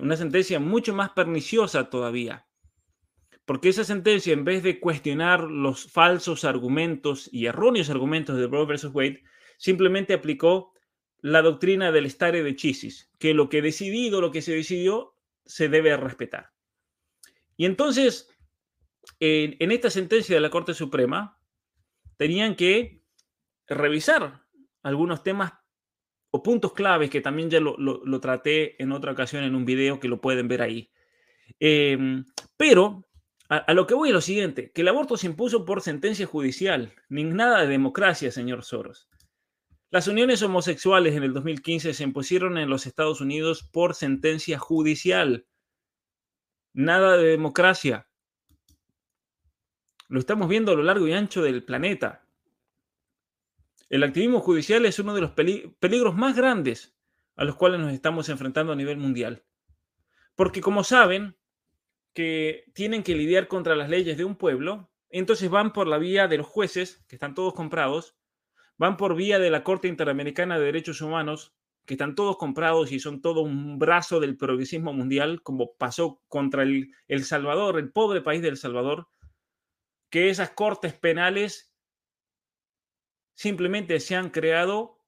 Una 0.00 0.16
sentencia 0.16 0.58
mucho 0.58 0.94
más 0.94 1.10
perniciosa 1.10 1.90
todavía, 1.90 2.46
porque 3.44 3.68
esa 3.68 3.84
sentencia, 3.84 4.32
en 4.32 4.44
vez 4.44 4.62
de 4.62 4.80
cuestionar 4.80 5.44
los 5.44 5.90
falsos 5.90 6.44
argumentos 6.44 7.28
y 7.32 7.46
erróneos 7.46 7.90
argumentos 7.90 8.36
de 8.36 8.48
Roe 8.48 8.66
versus 8.66 8.92
Wade, 8.92 9.22
simplemente 9.56 10.14
aplicó 10.14 10.72
la 11.20 11.42
doctrina 11.42 11.92
del 11.92 12.10
stare 12.10 12.42
decisis, 12.42 13.10
que 13.18 13.34
lo 13.34 13.48
que 13.48 13.62
decidido, 13.62 14.20
lo 14.20 14.32
que 14.32 14.42
se 14.42 14.52
decidió, 14.52 15.14
se 15.44 15.68
debe 15.68 15.96
respetar. 15.96 16.50
Y 17.56 17.64
entonces, 17.64 18.28
en, 19.20 19.70
esta 19.72 19.90
sentencia 19.90 20.34
de 20.34 20.40
la 20.40 20.50
Corte 20.50 20.74
Suprema, 20.74 21.38
tenían 22.16 22.54
que 22.56 23.02
revisar 23.68 24.44
algunos 24.82 25.22
temas 25.22 25.52
o 26.30 26.42
puntos 26.42 26.72
claves 26.72 27.10
que 27.10 27.20
también 27.20 27.50
ya 27.50 27.60
lo, 27.60 28.20
traté 28.20 28.80
en 28.82 28.92
otra 28.92 29.12
ocasión 29.12 29.44
en 29.44 29.54
un 29.54 29.64
video 29.64 30.00
que 30.00 30.08
lo 30.08 30.20
pueden 30.20 30.48
ver 30.48 30.62
ahí. 30.62 30.90
Em, 31.60 32.24
pero 32.56 33.06
a, 33.48 33.72
lo 33.74 33.86
que 33.86 33.94
voy 33.94 34.08
es 34.08 34.14
lo 34.14 34.20
siguiente, 34.20 34.72
que 34.72 34.82
el 34.82 34.88
aborto 34.88 35.16
se 35.16 35.26
impuso 35.26 35.64
por 35.64 35.80
sentencia 35.80 36.26
judicial, 36.26 36.94
ni 37.08 37.24
nada 37.24 37.62
de 37.62 37.68
democracia, 37.68 38.32
señor 38.32 38.64
Soros. 38.64 39.08
Las 39.90 40.08
uniones 40.08 40.42
homosexuales 40.42 41.14
en 41.14 41.22
el 41.22 41.32
2015 41.32 41.94
se 41.94 42.02
impusieron 42.02 42.58
en 42.58 42.68
los 42.68 42.86
Estados 42.86 43.20
Unidos 43.20 43.62
por 43.62 43.94
sentencia 43.94 44.58
judicial. 44.58 45.46
Nada 46.72 47.16
de 47.16 47.28
democracia. 47.28 48.08
Lo 50.08 50.18
estamos 50.18 50.48
viendo 50.48 50.72
a 50.72 50.74
lo 50.74 50.82
largo 50.82 51.06
y 51.06 51.12
ancho 51.12 51.40
del 51.40 51.64
planeta. 51.64 52.25
El 53.88 54.02
activismo 54.02 54.40
judicial 54.40 54.84
es 54.86 54.98
uno 54.98 55.14
de 55.14 55.20
los 55.20 55.32
peligros 55.32 56.16
más 56.16 56.36
grandes 56.36 56.96
a 57.36 57.44
los 57.44 57.56
cuales 57.56 57.80
nos 57.80 57.92
estamos 57.92 58.28
enfrentando 58.28 58.72
a 58.72 58.76
nivel 58.76 58.96
mundial. 58.96 59.44
Porque 60.34 60.60
como 60.60 60.84
saben, 60.84 61.36
que 62.12 62.64
tienen 62.72 63.02
que 63.02 63.14
lidiar 63.14 63.46
contra 63.46 63.76
las 63.76 63.90
leyes 63.90 64.16
de 64.16 64.24
un 64.24 64.36
pueblo, 64.36 64.90
entonces 65.10 65.50
van 65.50 65.72
por 65.72 65.86
la 65.86 65.98
vía 65.98 66.28
de 66.28 66.38
los 66.38 66.46
jueces, 66.46 67.04
que 67.08 67.16
están 67.16 67.34
todos 67.34 67.54
comprados, 67.54 68.16
van 68.78 68.96
por 68.96 69.14
vía 69.14 69.38
de 69.38 69.50
la 69.50 69.62
Corte 69.62 69.88
Interamericana 69.88 70.58
de 70.58 70.64
Derechos 70.64 71.02
Humanos, 71.02 71.54
que 71.84 71.94
están 71.94 72.14
todos 72.14 72.36
comprados 72.36 72.90
y 72.90 73.00
son 73.00 73.20
todo 73.20 73.42
un 73.42 73.78
brazo 73.78 74.18
del 74.18 74.36
progresismo 74.36 74.92
mundial, 74.92 75.42
como 75.42 75.74
pasó 75.74 76.22
contra 76.28 76.62
el, 76.64 76.94
Salvador, 77.24 77.78
el 77.78 77.92
pobre 77.92 78.22
país 78.22 78.42
de 78.42 78.48
El 78.48 78.56
Salvador, 78.56 79.08
que 80.10 80.30
esas 80.30 80.50
cortes 80.50 80.94
penales 80.94 81.75
simplemente 83.36 84.00
se 84.00 84.16
han 84.16 84.30
creado 84.30 84.98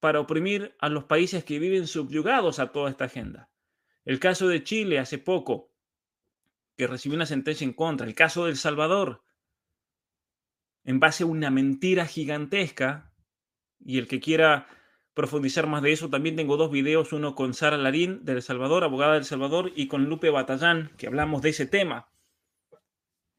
para 0.00 0.20
oprimir 0.20 0.76
a 0.78 0.90
los 0.90 1.04
países 1.04 1.44
que 1.44 1.58
viven 1.58 1.86
subyugados 1.86 2.58
a 2.58 2.72
toda 2.72 2.90
esta 2.90 3.06
agenda. 3.06 3.48
El 4.04 4.20
caso 4.20 4.48
de 4.48 4.62
Chile 4.62 4.98
hace 4.98 5.18
poco, 5.18 5.72
que 6.76 6.86
recibió 6.86 7.16
una 7.16 7.26
sentencia 7.26 7.64
en 7.64 7.72
contra. 7.72 8.06
El 8.06 8.14
caso 8.14 8.44
del 8.44 8.56
Salvador, 8.56 9.22
en 10.84 11.00
base 11.00 11.24
a 11.24 11.26
una 11.26 11.50
mentira 11.50 12.06
gigantesca, 12.06 13.12
y 13.78 13.98
el 13.98 14.08
que 14.08 14.20
quiera 14.20 14.68
profundizar 15.14 15.66
más 15.66 15.82
de 15.82 15.92
eso, 15.92 16.10
también 16.10 16.36
tengo 16.36 16.56
dos 16.56 16.70
videos, 16.70 17.12
uno 17.12 17.34
con 17.34 17.54
Sara 17.54 17.78
Larín 17.78 18.24
del 18.24 18.42
Salvador, 18.42 18.84
abogada 18.84 19.14
del 19.14 19.24
Salvador, 19.24 19.72
y 19.74 19.88
con 19.88 20.04
Lupe 20.04 20.28
Batallán, 20.28 20.92
que 20.98 21.06
hablamos 21.06 21.40
de 21.40 21.50
ese 21.50 21.66
tema. 21.66 22.10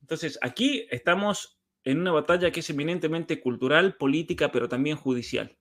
Entonces, 0.02 0.40
aquí 0.42 0.88
estamos 0.90 1.57
en 1.88 2.02
una 2.02 2.12
batalla 2.12 2.52
que 2.52 2.60
es 2.60 2.70
eminentemente 2.70 3.40
cultural, 3.40 3.96
política, 3.96 4.52
pero 4.52 4.68
también 4.68 4.98
judicial. 4.98 5.58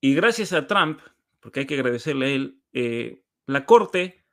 Y 0.00 0.14
gracias 0.14 0.54
a 0.54 0.66
Trump, 0.66 1.00
porque 1.40 1.60
hay 1.60 1.66
que 1.66 1.74
agradecerle 1.74 2.24
a 2.24 2.28
él, 2.30 2.62
eh, 2.72 3.22
la 3.44 3.66
Corte 3.66 4.24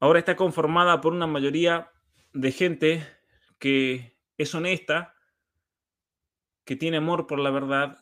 ahora 0.00 0.18
está 0.18 0.34
conformada 0.34 1.02
por 1.02 1.12
una 1.12 1.26
mayoría 1.26 1.92
de 2.32 2.52
gente 2.52 3.06
que 3.58 4.16
es 4.38 4.54
honesta, 4.54 5.14
que 6.64 6.76
tiene 6.76 6.96
amor 6.96 7.26
por 7.26 7.38
la 7.38 7.50
verdad, 7.50 7.98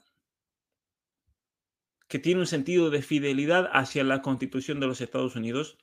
que 2.07 2.21
tiene 2.21 2.39
un 2.39 2.47
sentido 2.47 2.91
de 2.91 3.03
fidelidad 3.03 3.69
hacia 3.73 4.05
la 4.05 4.23
constitución 4.23 4.79
de 4.79 4.87
los 4.87 5.01
Estados 5.01 5.35
Unidos, 5.35 5.77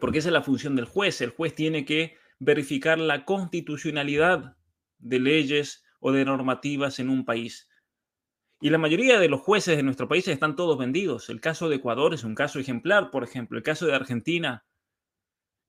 porque 0.00 0.18
esa 0.18 0.30
es 0.30 0.32
la 0.32 0.42
función 0.42 0.74
del 0.74 0.86
juez. 0.86 1.20
El 1.20 1.30
juez 1.30 1.54
tiene 1.54 1.84
que 1.84 2.16
verificar 2.38 2.98
la 2.98 3.24
constitucionalidad 3.24 4.56
de 4.98 5.20
leyes 5.20 5.84
o 6.00 6.12
de 6.12 6.24
normativas 6.24 6.98
en 6.98 7.10
un 7.10 7.24
país. 7.24 7.68
Y 8.60 8.70
la 8.70 8.78
mayoría 8.78 9.18
de 9.18 9.28
los 9.28 9.40
jueces 9.40 9.76
de 9.76 9.82
nuestro 9.82 10.08
país 10.08 10.26
están 10.28 10.56
todos 10.56 10.78
vendidos. 10.78 11.28
El 11.28 11.40
caso 11.40 11.68
de 11.68 11.76
Ecuador 11.76 12.14
es 12.14 12.24
un 12.24 12.34
caso 12.34 12.58
ejemplar, 12.58 13.10
por 13.10 13.22
ejemplo. 13.22 13.58
El 13.58 13.64
caso 13.64 13.86
de 13.86 13.94
Argentina 13.94 14.64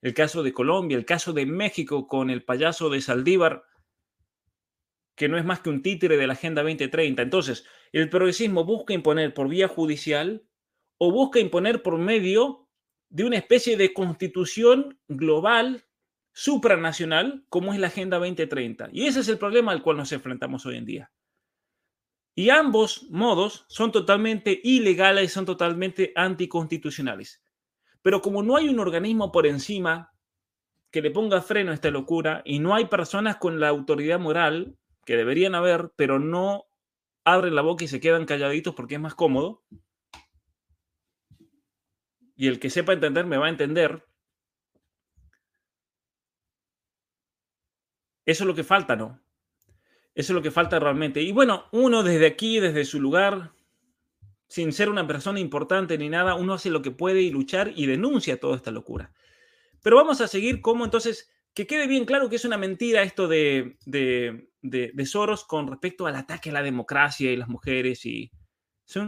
el 0.02 0.14
caso 0.14 0.44
de 0.44 0.54
Colombia, 0.54 0.98
el 0.98 1.06
caso 1.06 1.34
de 1.34 1.46
México 1.46 2.08
con 2.08 2.30
el 2.30 2.44
payaso 2.44 2.90
de 2.90 3.02
Saldívar, 3.02 3.64
que 5.16 5.28
no 5.28 5.38
es 5.38 5.46
más 5.46 5.62
que 5.62 5.70
un 5.70 5.82
títere 5.82 6.18
de 6.18 6.28
la 6.28 6.34
Agenda 6.34 6.62
2030. 6.62 7.24
Entonces, 7.24 7.66
el 7.92 8.10
progresismo 8.10 8.64
busca 8.64 8.94
imponer 8.94 9.34
por 9.34 9.50
vía 9.50 9.68
judicial 9.68 10.46
o 11.00 11.12
busca 11.12 11.40
imponer 11.40 11.82
por 11.82 11.98
medio 11.98 12.70
de 13.10 13.24
una 13.24 13.38
especie 13.38 13.78
de 13.78 13.94
constitución 13.94 15.00
global, 15.08 15.86
supranacional, 16.38 17.44
como 17.50 17.74
es 17.74 17.79
la 17.79 17.88
Agenda 17.88 18.20
2030. 18.20 18.89
Y 18.91 19.08
ese 19.08 19.22
es 19.22 19.27
el 19.27 19.39
problema 19.39 19.72
al 19.72 19.82
cual 19.82 19.98
nos 19.98 20.12
enfrentamos 20.12 20.67
hoy 20.67 20.77
en 20.77 20.86
día. 20.86 21.12
Y 22.36 22.51
ambos 22.51 23.08
modos 23.10 23.65
son 23.70 23.91
totalmente 23.91 24.62
ilegales, 24.63 25.34
son 25.34 25.46
totalmente 25.46 26.13
anticonstitucionales. 26.15 27.41
Pero 28.03 28.22
como 28.22 28.44
no 28.44 28.56
hay 28.56 28.70
un 28.70 28.79
organismo 28.79 29.32
por 29.32 29.48
encima 29.48 30.13
que 30.91 31.01
le 31.01 31.10
ponga 31.10 31.41
freno 31.41 31.72
a 31.72 31.74
esta 31.74 31.89
locura 31.89 32.44
y 32.46 32.60
no 32.60 32.75
hay 32.75 32.86
personas 32.86 33.38
con 33.38 33.60
la 33.60 33.70
autoridad 33.70 34.20
moral 34.20 34.77
que 35.06 35.17
deberían 35.17 35.56
haber, 35.56 35.91
pero 35.96 36.20
no 36.20 36.65
abren 37.24 37.56
la 37.56 37.63
boca 37.63 37.84
y 37.84 37.88
se 37.88 38.00
quedan 38.00 38.27
calladitos 38.27 38.75
porque 38.75 38.94
es 38.94 39.01
más 39.01 39.15
cómodo, 39.15 39.63
y 42.36 42.46
el 42.46 42.60
que 42.60 42.70
sepa 42.70 42.94
entender 42.94 43.25
me 43.25 43.38
va 43.38 43.48
a 43.48 43.50
entender, 43.50 44.06
eso 48.27 48.43
es 48.43 48.48
lo 48.48 48.55
que 48.55 48.65
falta, 48.65 48.98
¿no? 48.98 49.22
Eso 50.13 50.34
es 50.34 50.36
lo 50.36 50.41
que 50.41 50.51
falta 50.51 50.77
realmente. 50.79 51.22
Y 51.22 51.31
bueno, 51.31 51.67
uno 51.72 52.03
desde 52.03 52.25
aquí, 52.25 52.60
desde 52.60 52.84
su 52.84 53.00
lugar, 53.00 53.53
sin 54.50 54.74
ser 54.74 54.89
una 54.89 55.07
persona 55.07 55.39
importante 55.39 55.98
ni 55.98 56.10
nada, 56.10 56.36
uno 56.36 56.53
hace 56.53 56.69
lo 56.69 56.81
que 56.81 56.91
puede 56.91 57.22
y 57.22 57.31
luchar 57.31 57.72
y 57.74 57.86
denuncia 57.86 58.38
toda 58.38 58.57
esta 58.57 58.69
locura. 58.69 59.13
Pero 59.81 59.96
vamos 59.96 60.19
a 60.19 60.27
seguir 60.27 60.60
como 60.62 60.84
entonces, 60.84 61.31
que 61.53 61.67
quede 61.67 61.88
bien 61.88 62.03
claro 62.03 62.29
que 62.29 62.36
es 62.36 62.43
una 62.43 62.57
mentira 62.57 63.01
esto 63.01 63.29
de, 63.29 63.77
de, 63.86 65.05
Soros 65.05 65.46
con 65.46 65.65
respecto 65.65 66.05
al 66.05 66.17
ataque 66.17 66.50
a 66.50 66.53
la 66.53 66.63
democracia 66.63 67.31
y 67.31 67.38
las 67.38 67.48
mujeres. 67.48 68.05
Y 68.05 68.29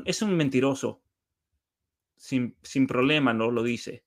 es 0.06 0.22
un, 0.22 0.38
mentiroso. 0.38 1.02
Sin, 2.16 2.56
sin, 2.64 2.88
problema, 2.88 3.34
no 3.34 3.52
lo 3.52 3.64
dice. 3.64 4.06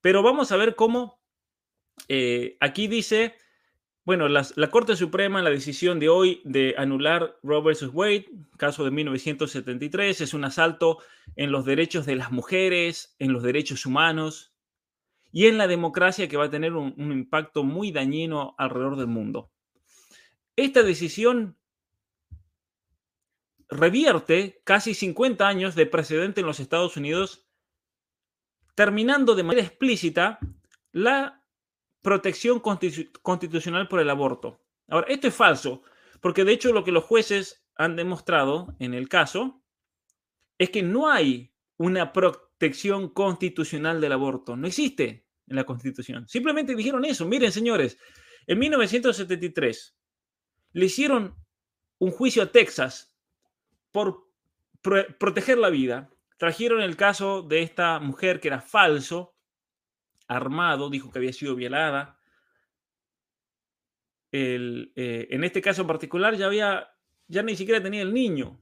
Pero 0.00 0.22
vamos 0.22 0.52
a 0.52 0.56
ver 0.56 0.76
cómo 0.76 1.20
eh, 2.06 2.56
aquí 2.60 2.86
dice 2.86 3.34
bueno, 4.06 4.28
la 4.28 4.70
Corte 4.70 4.94
Suprema, 4.94 5.42
la 5.42 5.50
decisión 5.50 5.98
de 5.98 6.08
hoy 6.08 6.40
de 6.44 6.76
anular 6.78 7.38
Roe 7.42 7.60
vs. 7.60 7.90
Wade, 7.92 8.26
caso 8.56 8.84
de 8.84 8.92
1973, 8.92 10.20
es 10.20 10.32
un 10.32 10.44
asalto 10.44 10.98
en 11.34 11.50
los 11.50 11.64
derechos 11.64 12.06
de 12.06 12.14
las 12.14 12.30
mujeres, 12.30 13.16
en 13.18 13.32
los 13.32 13.42
derechos 13.42 13.84
humanos 13.84 14.54
y 15.32 15.46
en 15.46 15.58
la 15.58 15.66
democracia 15.66 16.28
que 16.28 16.36
va 16.36 16.44
a 16.44 16.50
tener 16.50 16.72
un 16.74 16.94
impacto 17.12 17.64
muy 17.64 17.90
dañino 17.90 18.54
alrededor 18.58 18.96
del 18.96 19.08
mundo. 19.08 19.50
Esta 20.54 20.84
decisión 20.84 21.56
revierte 23.68 24.62
casi 24.62 24.94
50 24.94 25.48
años 25.48 25.74
de 25.74 25.86
precedente 25.86 26.42
en 26.42 26.46
los 26.46 26.60
Estados 26.60 26.96
Unidos, 26.96 27.44
terminando 28.76 29.34
de 29.34 29.42
manera 29.42 29.66
explícita 29.66 30.38
la 30.92 31.35
protección 32.06 32.60
constitucional 32.60 33.88
por 33.88 33.98
el 33.98 34.08
aborto. 34.10 34.60
Ahora, 34.86 35.08
esto 35.08 35.26
es 35.26 35.34
falso, 35.34 35.82
porque 36.20 36.44
de 36.44 36.52
hecho 36.52 36.72
lo 36.72 36.84
que 36.84 36.92
los 36.92 37.02
jueces 37.02 37.66
han 37.74 37.96
demostrado 37.96 38.76
en 38.78 38.94
el 38.94 39.08
caso 39.08 39.64
es 40.56 40.70
que 40.70 40.84
no 40.84 41.10
hay 41.10 41.52
una 41.78 42.12
protección 42.12 43.08
constitucional 43.08 44.00
del 44.00 44.12
aborto. 44.12 44.54
No 44.54 44.68
existe 44.68 45.26
en 45.48 45.56
la 45.56 45.64
Constitución. 45.64 46.28
Simplemente 46.28 46.76
dijeron 46.76 47.04
eso. 47.04 47.26
Miren, 47.26 47.50
señores, 47.50 47.98
en 48.46 48.60
1973 48.60 49.98
le 50.74 50.86
hicieron 50.86 51.34
un 51.98 52.12
juicio 52.12 52.44
a 52.44 52.52
Texas 52.52 53.18
por 53.90 54.30
proteger 54.80 55.58
la 55.58 55.70
vida. 55.70 56.08
Trajeron 56.38 56.82
el 56.82 56.96
caso 56.96 57.42
de 57.42 57.62
esta 57.62 57.98
mujer 57.98 58.38
que 58.38 58.46
era 58.46 58.60
falso, 58.60 59.35
armado, 60.28 60.90
dijo 60.90 61.10
que 61.10 61.18
había 61.18 61.32
sido 61.32 61.54
violada. 61.54 62.18
Eh, 64.32 65.28
en 65.30 65.44
este 65.44 65.62
caso 65.62 65.82
en 65.82 65.86
particular 65.86 66.36
ya 66.36 66.46
había, 66.46 66.90
ya 67.26 67.42
ni 67.42 67.56
siquiera 67.56 67.82
tenía 67.82 68.02
el 68.02 68.12
niño. 68.12 68.60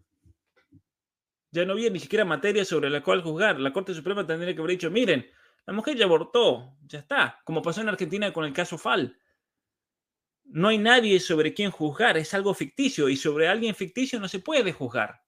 Ya 1.51 1.65
no 1.65 1.73
había 1.73 1.91
ni 1.91 2.01
siquiera 2.01 2.25
materia 2.25 2.65
sobre 2.65 2.91
la 2.91 3.03
cual 3.03 3.23
juzgar. 3.23 3.61
La 3.61 3.73
Corte 3.73 3.95
Suprema 3.95 4.27
tendría 4.27 4.55
que 4.55 4.61
haber 4.61 4.73
dicho, 4.73 4.91
miren, 4.91 5.31
la 5.67 5.73
mujer 5.73 5.97
ya 5.97 6.05
abortó, 6.05 6.77
ya 6.83 6.99
está, 6.99 7.41
como 7.45 7.63
pasó 7.63 7.81
en 7.81 7.89
Argentina 7.89 8.33
con 8.33 8.45
el 8.45 8.53
caso 8.53 8.77
Fal. 8.77 9.19
No 10.45 10.69
hay 10.69 10.79
nadie 10.79 11.19
sobre 11.21 11.55
quien 11.55 11.71
juzgar, 11.71 12.19
es 12.19 12.35
algo 12.35 12.53
ficticio 12.53 13.09
y 13.09 13.17
sobre 13.17 13.49
alguien 13.49 13.75
ficticio 13.75 14.21
no 14.21 14.29
se 14.29 14.41
puede 14.41 14.73
juzgar. 14.73 15.25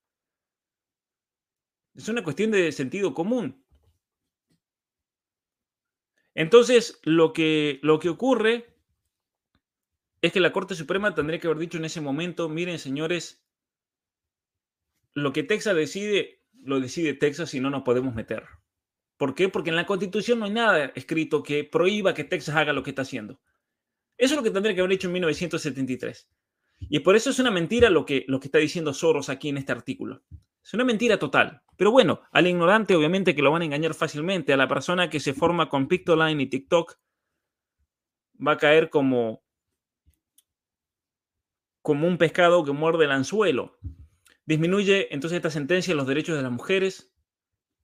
Es 1.95 2.09
una 2.09 2.23
cuestión 2.23 2.51
de 2.51 2.71
sentido 2.73 3.15
común. 3.15 3.65
Entonces, 6.37 7.01
lo 7.03 7.33
que, 7.33 7.81
lo 7.83 7.99
que 7.99 8.11
ocurre 8.11 8.67
es 10.21 10.33
que 10.33 10.41
la 10.41 10.53
Corte 10.53 10.75
Suprema 10.75 11.15
tendría 11.15 11.41
que 11.41 11.47
haber 11.47 11.59
dicho 11.59 11.79
en 11.79 11.87
ese 11.87 12.03
momento, 12.03 12.51
miren 12.51 12.79
señores, 12.79 13.43
lo 15.15 15.33
que 15.33 15.43
Texas 15.43 15.75
decide, 15.75 16.43
lo 16.63 16.79
decide 16.79 17.15
Texas 17.15 17.55
y 17.55 17.61
no 17.61 17.71
nos 17.71 17.85
podemos 17.85 18.15
meter. 18.15 18.45
¿Por 19.17 19.35
qué? 19.35 19.49
Porque 19.49 19.71
en 19.71 19.77
la 19.77 19.87
Constitución 19.87 20.39
no 20.39 20.45
hay 20.45 20.51
nada 20.51 20.93
escrito 20.95 21.43
que 21.43 21.65
prohíba 21.65 22.13
que 22.13 22.25
Texas 22.25 22.55
haga 22.55 22.75
lo 22.75 22.83
que 22.83 22.91
está 22.91 23.01
haciendo. 23.01 23.41
Eso 24.19 24.35
es 24.35 24.37
lo 24.37 24.43
que 24.43 24.51
tendría 24.51 24.75
que 24.75 24.83
haber 24.83 24.93
hecho 24.93 25.09
en 25.09 25.15
1973. 25.15 26.29
Y 26.81 26.99
por 27.01 27.17
eso 27.17 27.31
es 27.31 27.39
una 27.39 27.51
mentira 27.51 27.89
lo 27.89 28.05
que, 28.05 28.27
lo 28.29 28.41
que 28.41 28.49
está 28.49 28.59
diciendo 28.59 28.93
Soros 28.93 29.31
aquí 29.31 29.49
en 29.49 29.57
este 29.57 29.73
artículo. 29.73 30.23
Es 30.67 30.75
una 30.75 30.85
mentira 30.85 31.17
total. 31.17 31.63
Pero 31.77 31.93
bueno, 31.93 32.23
al 32.33 32.49
ignorante 32.49 32.97
obviamente 32.97 33.37
que 33.37 33.43
lo 33.43 33.53
van 33.53 33.63
a 33.63 33.67
engañar 33.67 33.95
fácilmente. 33.95 34.53
A 34.53 34.57
la 34.57 34.67
persona 34.67 35.09
que 35.09 35.21
se 35.21 35.33
forma 35.33 35.69
con 35.69 35.87
Pictoline 35.87 36.43
y 36.43 36.47
TikTok 36.47 36.99
va 38.45 38.53
a 38.53 38.57
caer 38.57 38.91
como, 38.91 39.45
como 41.83 42.09
un 42.09 42.19
pescado 42.19 42.65
que 42.65 42.73
muerde 42.73 43.05
el 43.05 43.13
anzuelo. 43.13 43.79
Disminuye 44.45 45.15
entonces 45.15 45.37
esta 45.37 45.51
sentencia 45.51 45.95
los 45.95 46.09
derechos 46.09 46.37
de 46.37 46.43
las 46.43 46.51
mujeres 46.51 47.15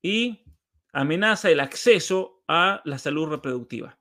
y 0.03 0.45
amenaza 0.93 1.51
el 1.51 1.61
acceso 1.61 2.43
a 2.49 2.83
la 2.85 2.99
salud 2.99 3.29
reproductiva. 3.29 3.97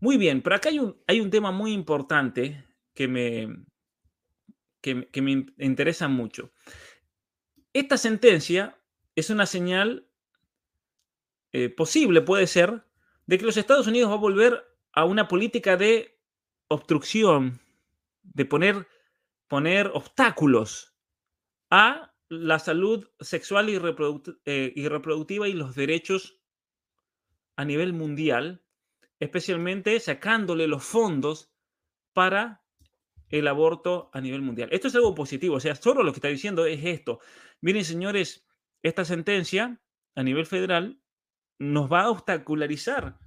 Muy 0.00 0.16
bien, 0.16 0.40
pero 0.40 0.56
acá 0.56 0.70
hay 0.70 0.78
un, 0.78 0.96
hay 1.06 1.20
un 1.20 1.28
tema 1.28 1.52
muy 1.52 1.72
importante 1.72 2.64
que 2.94 3.06
me, 3.06 3.66
que, 4.80 5.10
que 5.10 5.20
me 5.20 5.44
interesa 5.58 6.08
mucho. 6.08 6.52
Esta 7.72 7.98
sentencia 7.98 8.78
es 9.14 9.30
una 9.30 9.46
señal 9.46 10.08
eh, 11.52 11.68
posible, 11.68 12.22
puede 12.22 12.46
ser, 12.46 12.84
de 13.26 13.38
que 13.38 13.44
los 13.44 13.56
Estados 13.56 13.86
Unidos 13.86 14.10
va 14.10 14.14
a 14.14 14.18
volver 14.18 14.64
a 14.92 15.04
una 15.04 15.28
política 15.28 15.76
de 15.76 16.18
obstrucción, 16.68 17.60
de 18.22 18.44
poner, 18.44 18.86
poner 19.48 19.90
obstáculos 19.94 20.94
a 21.70 22.14
la 22.28 22.58
salud 22.58 23.08
sexual 23.20 23.70
y, 23.70 23.80
eh, 24.44 24.72
y 24.74 24.88
reproductiva 24.88 25.48
y 25.48 25.52
los 25.52 25.74
derechos 25.74 26.38
a 27.56 27.64
nivel 27.64 27.92
mundial, 27.92 28.62
especialmente 29.18 29.98
sacándole 30.00 30.68
los 30.68 30.84
fondos 30.84 31.50
para 32.12 32.62
el 33.30 33.46
aborto 33.48 34.10
a 34.12 34.20
nivel 34.20 34.42
mundial. 34.42 34.68
Esto 34.72 34.88
es 34.88 34.94
algo 34.94 35.14
positivo, 35.14 35.56
o 35.56 35.60
sea, 35.60 35.74
solo 35.74 36.02
lo 36.02 36.12
que 36.12 36.18
está 36.18 36.28
diciendo 36.28 36.66
es 36.66 36.84
esto. 36.84 37.20
Miren, 37.60 37.84
señores, 37.84 38.46
esta 38.82 39.04
sentencia 39.04 39.80
a 40.14 40.22
nivel 40.22 40.46
federal 40.46 41.00
nos 41.58 41.92
va 41.92 42.02
a 42.02 42.10
obstacularizar 42.10 43.18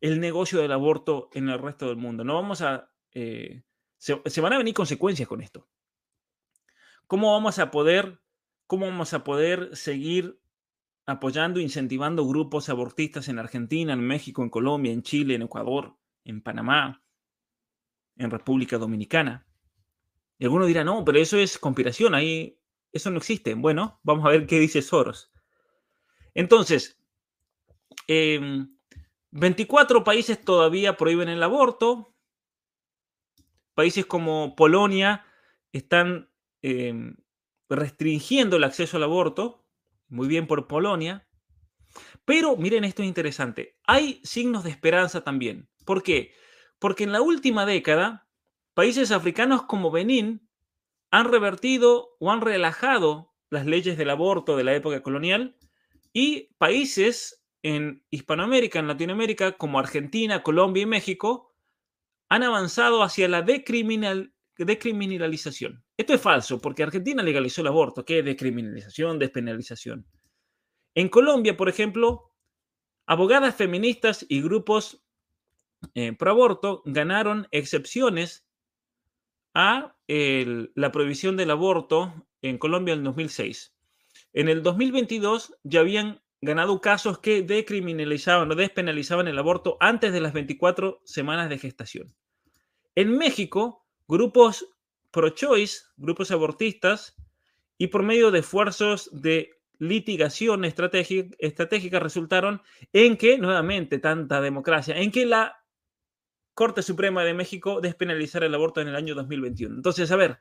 el 0.00 0.20
negocio 0.20 0.60
del 0.60 0.72
aborto 0.72 1.30
en 1.32 1.48
el 1.48 1.58
resto 1.58 1.88
del 1.88 1.96
mundo. 1.96 2.24
No 2.24 2.34
vamos 2.34 2.62
a... 2.62 2.90
Eh, 3.12 3.62
se, 3.96 4.20
se, 4.26 4.40
van 4.40 4.52
a 4.52 4.58
venir 4.58 4.74
consecuencias 4.74 5.28
con 5.28 5.40
esto. 5.40 5.68
¿Cómo 7.06 7.32
vamos 7.32 7.58
a 7.58 7.70
poder, 7.70 8.20
cómo 8.66 8.86
vamos 8.86 9.14
a 9.14 9.24
poder 9.24 9.74
seguir 9.76 10.40
apoyando, 11.06 11.60
incentivando 11.60 12.26
grupos 12.26 12.68
abortistas 12.68 13.28
en 13.28 13.38
Argentina, 13.38 13.92
en 13.92 14.00
México, 14.00 14.42
en 14.42 14.50
Colombia, 14.50 14.92
en 14.92 15.02
Chile, 15.02 15.34
en 15.34 15.42
Ecuador, 15.42 15.96
en 16.24 16.42
Panamá, 16.42 17.03
en 18.16 18.30
República 18.30 18.78
Dominicana. 18.78 19.46
Y 20.38 20.44
alguno 20.44 20.66
dirá, 20.66 20.84
no, 20.84 21.04
pero 21.04 21.18
eso 21.18 21.38
es 21.38 21.58
conspiración, 21.58 22.14
ahí 22.14 22.58
eso 22.92 23.10
no 23.10 23.18
existe. 23.18 23.54
Bueno, 23.54 24.00
vamos 24.02 24.24
a 24.24 24.30
ver 24.30 24.46
qué 24.46 24.58
dice 24.58 24.82
Soros. 24.82 25.32
Entonces, 26.34 27.00
24 28.06 29.98
em, 29.98 30.04
países 30.04 30.40
todavía 30.44 30.96
prohíben 30.96 31.28
el 31.28 31.42
aborto. 31.42 32.14
Países 33.74 34.06
como 34.06 34.54
Polonia 34.54 35.26
están 35.72 36.30
em, 36.62 37.16
restringiendo 37.68 38.56
el 38.56 38.64
acceso 38.64 38.96
al 38.96 39.04
aborto. 39.04 39.66
Muy 40.08 40.28
bien 40.28 40.46
por 40.46 40.68
Polonia. 40.68 41.26
Pero 42.24 42.56
miren, 42.56 42.84
esto 42.84 43.02
es 43.02 43.08
interesante. 43.08 43.78
Hay 43.86 44.20
signos 44.24 44.64
de 44.64 44.70
esperanza 44.70 45.22
también. 45.22 45.68
¿Por 45.84 46.02
qué? 46.02 46.32
Porque 46.84 47.04
en 47.04 47.12
la 47.12 47.22
última 47.22 47.64
década, 47.64 48.28
países 48.74 49.10
africanos 49.10 49.62
como 49.62 49.90
Benín 49.90 50.46
han 51.10 51.32
revertido 51.32 52.14
o 52.20 52.30
han 52.30 52.42
relajado 52.42 53.32
las 53.48 53.64
leyes 53.64 53.96
del 53.96 54.10
aborto 54.10 54.54
de 54.54 54.64
la 54.64 54.74
época 54.74 55.02
colonial 55.02 55.56
y 56.12 56.54
países 56.58 57.42
en 57.62 58.04
Hispanoamérica, 58.10 58.80
en 58.80 58.88
Latinoamérica, 58.88 59.52
como 59.52 59.78
Argentina, 59.78 60.42
Colombia 60.42 60.82
y 60.82 60.86
México, 60.86 61.54
han 62.28 62.42
avanzado 62.42 63.02
hacia 63.02 63.28
la 63.28 63.40
decriminalización. 63.40 65.86
Esto 65.96 66.12
es 66.12 66.20
falso, 66.20 66.60
porque 66.60 66.82
Argentina 66.82 67.22
legalizó 67.22 67.62
el 67.62 67.68
aborto. 67.68 68.04
¿Qué 68.04 68.18
es 68.18 68.26
decriminalización, 68.26 69.18
despenalización? 69.18 70.06
En 70.94 71.08
Colombia, 71.08 71.56
por 71.56 71.70
ejemplo, 71.70 72.34
Abogadas 73.06 73.54
feministas 73.54 74.24
y 74.30 74.40
grupos 74.40 75.03
eh, 75.94 76.12
pro 76.12 76.30
aborto 76.30 76.82
ganaron 76.84 77.48
excepciones 77.50 78.46
a 79.54 79.94
la 80.06 80.92
prohibición 80.92 81.36
del 81.36 81.50
aborto 81.50 82.26
en 82.42 82.58
Colombia 82.58 82.94
en 82.94 83.04
2006. 83.04 83.74
En 84.32 84.48
el 84.48 84.62
2022 84.62 85.54
ya 85.62 85.80
habían 85.80 86.20
ganado 86.40 86.80
casos 86.80 87.18
que 87.18 87.42
decriminalizaban 87.42 88.50
o 88.50 88.54
despenalizaban 88.54 89.28
el 89.28 89.38
aborto 89.38 89.76
antes 89.80 90.12
de 90.12 90.20
las 90.20 90.32
24 90.32 91.00
semanas 91.04 91.48
de 91.48 91.58
gestación. 91.58 92.14
En 92.94 93.16
México, 93.16 93.86
grupos 94.06 94.66
pro-choice, 95.10 95.84
grupos 95.96 96.30
abortistas, 96.32 97.16
y 97.78 97.88
por 97.88 98.02
medio 98.02 98.30
de 98.30 98.40
esfuerzos 98.40 99.10
de 99.12 99.50
litigación 99.78 100.64
estratégica, 100.64 101.98
resultaron 101.98 102.62
en 102.92 103.16
que, 103.16 103.38
nuevamente, 103.38 103.98
tanta 103.98 104.40
democracia, 104.40 104.96
en 104.96 105.10
que 105.10 105.26
la 105.26 105.63
Corte 106.54 106.82
Suprema 106.82 107.24
de 107.24 107.34
México 107.34 107.80
despenalizara 107.80 108.46
el 108.46 108.54
aborto 108.54 108.80
en 108.80 108.88
el 108.88 108.96
año 108.96 109.14
2021. 109.14 109.74
Entonces, 109.74 110.10
a 110.10 110.16
ver, 110.16 110.38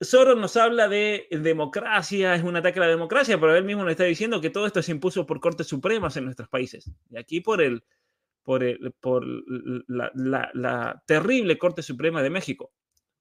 Soros 0.00 0.36
nos 0.36 0.56
habla 0.56 0.88
de 0.88 1.28
democracia, 1.30 2.34
es 2.34 2.42
un 2.42 2.56
ataque 2.56 2.80
a 2.80 2.82
la 2.82 2.88
democracia, 2.88 3.38
pero 3.38 3.54
él 3.54 3.64
mismo 3.64 3.82
nos 3.82 3.92
está 3.92 4.04
diciendo 4.04 4.40
que 4.40 4.50
todo 4.50 4.66
esto 4.66 4.82
se 4.82 4.92
impuso 4.92 5.26
por 5.26 5.40
Cortes 5.40 5.68
Supremas 5.68 6.16
en 6.16 6.24
nuestros 6.24 6.48
países. 6.48 6.90
Y 7.08 7.18
aquí 7.18 7.40
por, 7.40 7.62
el, 7.62 7.84
por, 8.42 8.64
el, 8.64 8.92
por 9.00 9.24
la, 9.86 11.02
terrible 11.06 11.56
Corte 11.56 11.82
Suprema 11.82 12.20
de 12.22 12.30
México, 12.30 12.72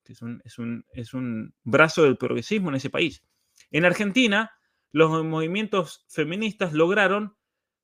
que 0.03 0.13
es 0.13 0.21
un, 0.21 0.41
es, 0.43 0.57
un, 0.57 0.85
es 0.93 1.13
un 1.13 1.53
brazo 1.63 2.03
del 2.03 2.17
progresismo 2.17 2.69
en 2.69 2.75
ese 2.75 2.89
país. 2.89 3.23
En 3.69 3.85
Argentina, 3.85 4.51
los 4.91 5.23
movimientos 5.23 6.05
feministas 6.09 6.73
lograron 6.73 7.37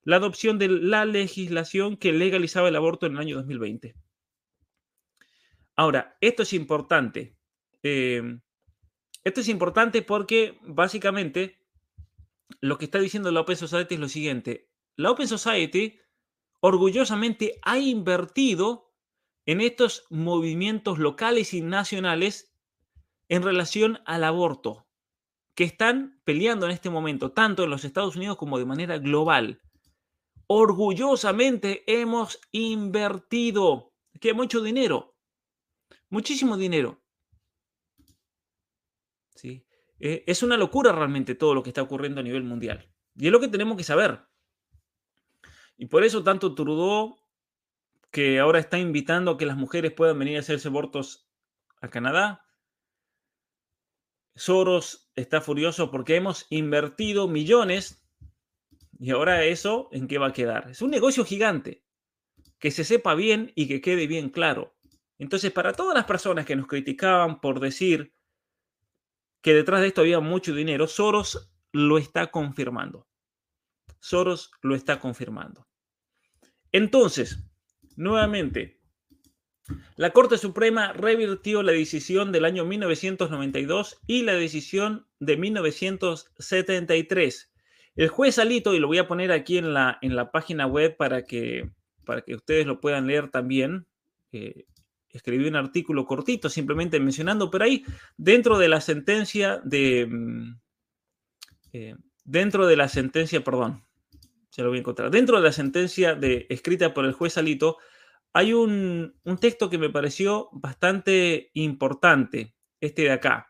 la 0.08 0.16
adopción 0.16 0.58
de 0.58 0.70
la 0.70 1.04
legislación 1.04 1.98
que 1.98 2.14
legalizaba 2.14 2.70
el 2.70 2.78
aborto 2.78 3.06
en 3.08 3.16
el 3.16 3.20
año 3.20 3.36
2020. 3.36 3.94
Ahora, 5.76 6.18
esto 6.22 6.44
es 6.44 6.54
importante. 6.54 7.36
Eh, 7.84 8.40
esto 9.26 9.42
es 9.42 9.50
importante 9.50 10.02
porque 10.04 10.60
básicamente 10.62 11.60
lo 12.62 12.78
que 12.78 12.86
está 12.86 13.00
diciendo 13.00 13.32
la 13.32 13.42
Open 13.42 13.58
Society 13.58 13.96
es 13.96 14.00
lo 14.00 14.08
siguiente. 14.08 14.70
La 14.96 15.12
Open 15.12 15.28
Society 15.28 16.00
orgullosamente 16.62 17.60
ha 17.64 17.78
invertido 17.78 18.94
en 19.46 19.60
estos 19.60 20.06
movimientos 20.10 21.00
locales 21.00 21.54
y 21.54 21.60
nacionales 21.60 22.56
en 23.28 23.44
relación 23.44 24.00
al 24.06 24.24
aborto, 24.24 24.88
que 25.54 25.66
están 25.66 26.22
peleando 26.24 26.66
en 26.66 26.72
este 26.72 26.90
momento, 26.90 27.34
tanto 27.34 27.66
en 27.66 27.72
los 27.72 27.84
Estados 27.84 28.16
Unidos 28.16 28.38
como 28.38 28.58
de 28.58 28.64
manera 28.64 29.00
global. 29.00 29.62
Orgullosamente 30.48 31.84
hemos 31.86 32.40
invertido, 32.52 33.94
mucho 34.34 34.62
dinero, 34.62 35.16
muchísimo 36.10 36.58
dinero. 36.58 37.02
¿sí? 39.36 39.66
Eh, 40.00 40.24
es 40.28 40.44
una 40.44 40.58
locura 40.58 40.92
realmente 40.92 41.36
todo 41.36 41.54
lo 41.54 41.64
que 41.64 41.70
está 41.70 41.82
ocurriendo 41.82 42.22
a 42.22 42.24
nivel 42.24 42.44
mundial. 42.44 42.90
Y 43.16 43.28
es 43.28 43.32
lo 43.32 43.40
que 43.40 43.48
tenemos 43.48 43.78
que 43.78 43.84
saber. 43.84 44.22
Y 45.78 45.88
por 45.88 46.04
eso 46.04 46.24
tanto 46.24 46.56
Trudeau, 46.56 47.18
que 48.10 48.40
ahora 48.40 48.60
está 48.60 48.80
invitando 48.80 49.32
a 49.32 49.38
que 49.38 49.46
las 49.46 49.58
mujeres 49.58 49.92
puedan 49.92 50.18
venir 50.18 50.38
a 50.38 50.40
hacerse 50.40 50.70
abortos 50.70 51.30
a 51.82 51.90
Canadá, 51.90 52.44
Soros 54.36 55.12
está 55.16 55.42
furioso 55.42 55.90
porque 55.90 56.16
hemos 56.16 56.46
invertido 56.52 57.28
millones 57.28 58.07
y 59.00 59.12
ahora 59.12 59.44
eso, 59.44 59.90
¿en 59.92 60.08
qué 60.08 60.18
va 60.18 60.28
a 60.28 60.34
quedar? 60.34 60.70
Es 60.70 60.82
un 60.82 60.92
negocio 60.92 61.26
gigante. 61.26 61.84
Que 62.60 62.72
se 62.72 62.84
sepa 62.84 63.14
bien 63.14 63.52
y 63.56 63.68
que 63.68 63.82
quede 63.82 64.08
bien 64.08 64.30
claro. 64.30 64.76
Entonces, 65.20 65.52
para 65.52 65.74
todas 65.74 65.96
las 65.96 66.06
personas 66.06 66.46
que 66.46 66.56
nos 66.56 66.68
criticaban 66.68 67.40
por 67.40 67.60
decir 67.60 68.14
que 69.42 69.54
detrás 69.54 69.82
de 69.82 69.88
esto 69.88 70.02
había 70.02 70.20
mucho 70.20 70.54
dinero, 70.54 70.88
Soros 70.88 71.52
lo 71.72 71.98
está 71.98 72.28
confirmando. 72.28 73.08
Soros 74.00 74.52
lo 74.62 74.76
está 74.76 75.00
confirmando. 75.00 75.68
Entonces, 76.72 77.40
nuevamente, 77.96 78.80
la 79.96 80.12
Corte 80.12 80.38
Suprema 80.38 80.94
revirtió 80.94 81.62
la 81.62 81.74
decisión 81.74 82.32
del 82.32 82.46
año 82.46 82.66
1992 82.66 84.00
y 84.08 84.24
la 84.24 84.34
decisión 84.34 85.08
de 85.20 85.38
1973. 85.38 87.52
El 87.98 88.10
juez 88.10 88.38
Alito, 88.38 88.76
y 88.76 88.80
lo 88.80 88.88
voy 88.88 89.00
a 89.00 89.08
poner 89.08 89.32
aquí 89.32 89.58
en 89.58 89.74
la, 89.74 89.98
en 90.02 90.16
la 90.16 90.32
página 90.32 90.68
web 90.68 90.96
para 90.96 91.24
que, 91.24 91.72
para 92.06 92.22
que 92.22 92.36
ustedes 92.36 92.68
lo 92.68 92.80
puedan 92.80 93.08
leer 93.08 93.30
también, 93.30 93.88
eh, 94.32 94.66
escribí 95.10 95.48
un 95.48 95.56
artículo 95.56 96.06
cortito 96.06 96.48
simplemente 96.48 97.00
mencionando, 97.00 97.50
pero 97.50 97.66
ahí 97.66 97.84
dentro 98.16 98.58
de 98.58 98.70
la 98.70 98.82
sentencia 98.82 99.60
de... 99.64 100.08
Mm, 100.08 100.60
eh, 101.74 101.96
dentro 102.24 102.68
de 102.68 102.76
la 102.76 102.88
sentencia, 102.88 103.44
perdón, 103.44 103.84
se 104.52 104.62
lo 104.62 104.70
voy 104.70 104.78
a 104.78 104.82
encontrar. 104.82 105.10
Dentro 105.10 105.38
de 105.38 105.44
la 105.44 105.52
sentencia 105.52 106.14
de, 106.14 106.46
escrita 106.50 106.94
por 106.94 107.06
el 107.06 107.14
juez 107.14 107.38
Alito, 107.38 107.78
hay 108.32 108.54
un, 108.54 109.16
texto 109.42 109.72
que 109.72 109.80
me 109.80 109.90
pareció 109.90 110.50
bastante 110.52 111.50
importante, 111.54 112.54
este 112.80 113.04
de 113.04 113.12
acá. 113.12 113.50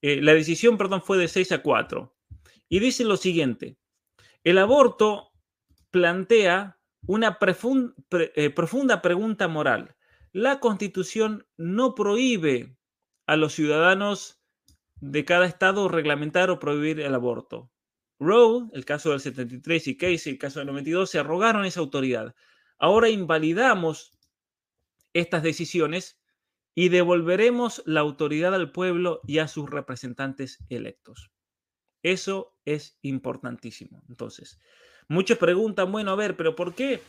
Eh, 0.00 0.20
la 0.20 0.34
decisión, 0.34 0.76
perdón, 0.76 1.02
fue 1.02 1.16
de 1.16 1.28
6 1.28 1.52
a 1.52 1.62
4. 1.62 2.12
Y 2.72 2.78
dice 2.78 3.04
lo 3.04 3.18
siguiente, 3.18 3.76
el 4.44 4.56
aborto 4.56 5.32
plantea 5.90 6.78
una 7.06 7.38
eh, 8.10 8.50
profunda 8.50 9.02
pregunta 9.02 9.46
moral 9.48 9.94
la 10.32 10.60
constitución 10.60 11.46
no 11.58 11.94
prohíbe 11.94 12.76
a 13.26 13.36
los 13.36 13.52
ciudadanos 13.52 14.42
de 14.96 15.24
cada 15.24 15.46
estado 15.46 15.88
reglamentar 15.88 16.50
o 16.50 16.58
prohibir 16.58 17.00
el 17.00 17.14
aborto. 17.14 17.70
Roe, 18.18 18.68
el 18.72 18.84
caso 18.84 19.10
del 19.10 19.20
73, 19.20 19.88
y 19.88 19.96
Casey, 19.96 20.32
el 20.32 20.38
caso 20.38 20.60
del 20.60 20.68
92, 20.68 21.10
se 21.10 21.18
arrogaron 21.18 21.66
esa 21.66 21.80
autoridad. 21.80 22.34
Ahora 22.78 23.10
invalidamos 23.10 24.12
estas 25.12 25.42
decisiones 25.42 26.18
y 26.74 26.88
devolveremos 26.88 27.82
la 27.84 28.00
autoridad 28.00 28.54
al 28.54 28.72
pueblo 28.72 29.20
y 29.26 29.38
a 29.38 29.48
sus 29.48 29.68
representantes 29.68 30.64
electos. 30.70 31.31
Eso 32.02 32.56
es 32.64 32.98
importantísimo. 33.02 34.02
Entonces, 34.08 34.58
muchos 35.08 35.38
preguntan, 35.38 35.90
bueno, 35.92 36.10
a 36.10 36.16
ver, 36.16 36.36
pero 36.36 36.54
¿por 36.54 36.74
qué 36.74 37.00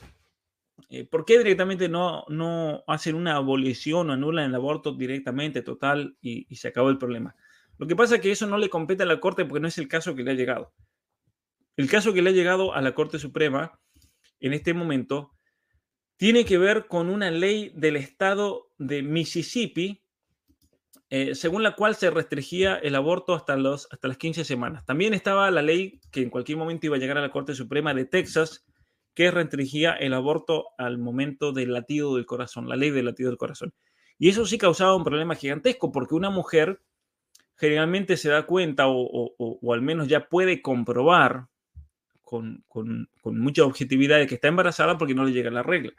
eh, 0.89 1.05
¿Por 1.05 1.25
qué 1.25 1.37
directamente 1.37 1.87
no, 1.87 2.25
no 2.29 2.83
hacen 2.87 3.15
una 3.15 3.35
abolición 3.35 4.09
o 4.09 4.13
anulan 4.13 4.49
el 4.49 4.55
aborto 4.55 4.93
directamente, 4.93 5.61
total, 5.61 6.17
y, 6.21 6.55
se 6.55 6.67
acabó 6.67 6.89
el 6.89 6.97
problema? 6.97 7.35
Lo 7.77 7.87
que 7.87 7.95
pasa 7.95 8.15
es 8.15 8.21
que 8.21 8.31
eso 8.31 8.47
no 8.47 8.57
le 8.57 8.69
compete 8.69 9.03
a 9.03 9.07
la 9.07 9.19
Corte 9.19 9.45
porque 9.45 9.61
no 9.61 9.67
es 9.67 9.77
el 9.77 9.87
caso 9.87 10.15
que 10.15 10.23
le 10.23 10.31
ha 10.31 10.35
llegado. 10.35 10.73
El 11.75 11.89
caso 11.89 12.13
que 12.13 12.21
le 12.21 12.29
ha 12.29 12.33
llegado 12.33 12.73
a 12.73 12.81
la 12.81 12.93
Corte 12.93 13.17
Suprema 13.17 13.79
en 14.39 14.53
este 14.53 14.73
momento 14.73 15.31
tiene 16.17 16.45
que 16.45 16.57
ver 16.57 16.87
con 16.87 17.09
una 17.09 17.31
ley 17.31 17.71
del 17.75 17.95
estado 17.95 18.71
de 18.77 19.01
Mississippi, 19.01 20.02
eh, 21.15 21.35
según 21.35 21.61
la 21.61 21.75
cual 21.75 21.93
se 21.93 22.09
restringía 22.09 22.75
el 22.75 22.95
aborto 22.95 23.35
hasta, 23.35 23.55
los, 23.55 23.87
hasta 23.91 24.07
las 24.07 24.17
15 24.17 24.43
semanas. 24.43 24.83
También 24.83 25.13
estaba 25.13 25.51
la 25.51 25.61
ley 25.61 26.01
que 26.09 26.23
en 26.23 26.31
cualquier 26.31 26.57
momento 26.57 26.87
iba 26.87 26.95
a 26.95 26.99
llegar 26.99 27.19
a 27.19 27.21
la 27.21 27.29
Corte 27.29 27.53
Suprema 27.53 27.93
de 27.93 28.05
Texas, 28.05 28.65
que 29.13 29.29
restringía 29.29 29.93
el 29.93 30.15
aborto 30.15 30.69
al 30.75 30.97
momento 30.97 31.51
del 31.51 31.71
latido 31.71 32.15
del 32.15 32.25
corazón, 32.25 32.67
la 32.67 32.75
ley 32.75 32.89
del 32.89 33.05
latido 33.05 33.29
del 33.29 33.37
corazón. 33.37 33.75
Y 34.17 34.29
eso 34.29 34.47
sí 34.47 34.57
causaba 34.57 34.95
un 34.95 35.03
problema 35.03 35.35
gigantesco, 35.35 35.91
porque 35.91 36.15
una 36.15 36.31
mujer 36.31 36.81
generalmente 37.57 38.17
se 38.17 38.29
da 38.29 38.47
cuenta 38.47 38.85
o, 38.87 39.71
al 39.71 39.83
menos 39.83 40.07
ya 40.07 40.27
puede 40.27 40.63
comprobar 40.63 41.45
con, 42.23 42.65
mucha 43.23 43.65
objetividad 43.65 44.17
de 44.17 44.25
que 44.25 44.33
está 44.33 44.47
embarazada 44.47 44.97
porque 44.97 45.13
no 45.13 45.25
le 45.25 45.31
llega 45.31 45.51
la 45.51 45.61
regla. 45.61 45.93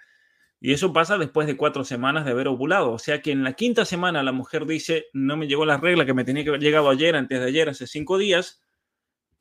Y 0.64 0.72
eso 0.72 0.92
pasa 0.92 1.18
después 1.18 1.46
de 1.46 1.56
cuatro 1.56 1.84
semanas 1.84 2.24
de 2.24 2.30
haber 2.30 2.48
ovulado. 2.48 2.92
O 2.92 2.98
sea 2.98 3.20
que 3.20 3.32
en 3.32 3.44
la 3.44 3.52
quinta 3.52 3.84
semana 3.84 4.22
la 4.22 4.32
mujer 4.32 4.64
dice, 4.64 5.06
no 5.12 5.36
me 5.36 5.46
llegó 5.46 5.66
la 5.66 5.76
regla 5.76 6.06
que 6.06 6.14
me 6.14 6.24
tenía 6.24 6.42
que 6.42 6.48
haber 6.48 6.62
llegado 6.62 6.88
ayer, 6.88 7.16
antes 7.16 7.38
de 7.38 7.46
ayer, 7.46 7.68
hace 7.68 7.86
cinco 7.86 8.16
días, 8.16 8.62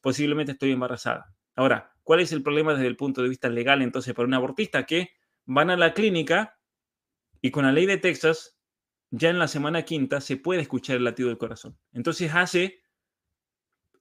posiblemente 0.02 0.52
estoy 0.52 0.72
embarazada. 0.72 1.34
Ahora, 1.56 1.94
¿Cuál 2.04 2.20
es 2.20 2.34
el 2.34 2.44
problema 2.44 2.74
desde 2.74 2.88
el 2.88 2.98
punto 2.98 3.24
de 3.24 3.30
vista 3.30 3.50
legal 3.50 3.82
entonces 3.82 4.14
para 4.14 4.28
un 4.28 4.34
abortista? 4.34 4.86
Que 4.86 5.12
van 5.46 5.70
a 5.70 5.78
la 5.78 5.94
clínica 5.94 6.60
y 7.42 7.52
con 7.52 7.66
la 7.66 7.72
ley 7.72 7.86
de 7.86 7.98
Texas, 7.98 8.58
ya 9.10 9.30
en 9.30 9.40
la 9.40 9.48
semana 9.48 9.84
quinta 9.84 10.22
se 10.22 10.38
puede 10.38 10.62
escuchar 10.62 10.98
el 10.98 11.06
latido 11.06 11.30
del 11.30 11.38
corazón. 11.38 11.78
Entonces 11.94 12.34
hace 12.34 12.82